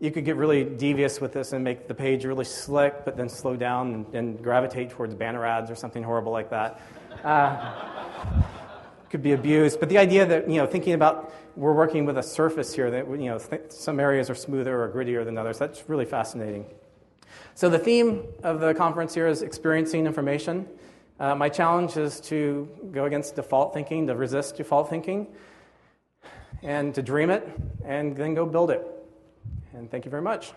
[0.00, 3.28] you could get really devious with this and make the page really slick, but then
[3.28, 6.80] slow down and, and gravitate towards banner ads or something horrible like that.
[7.22, 7.74] Uh,
[9.08, 9.78] could be abused.
[9.78, 13.08] But the idea that, you know, thinking about we're working with a surface here that,
[13.08, 16.66] you know, th- some areas are smoother or grittier than others, that's really fascinating.
[17.54, 20.68] So the theme of the conference here is experiencing information.
[21.18, 25.26] Uh, my challenge is to go against default thinking, to resist default thinking,
[26.62, 27.48] and to dream it,
[27.84, 28.86] and then go build it.
[29.72, 30.52] And thank you very much.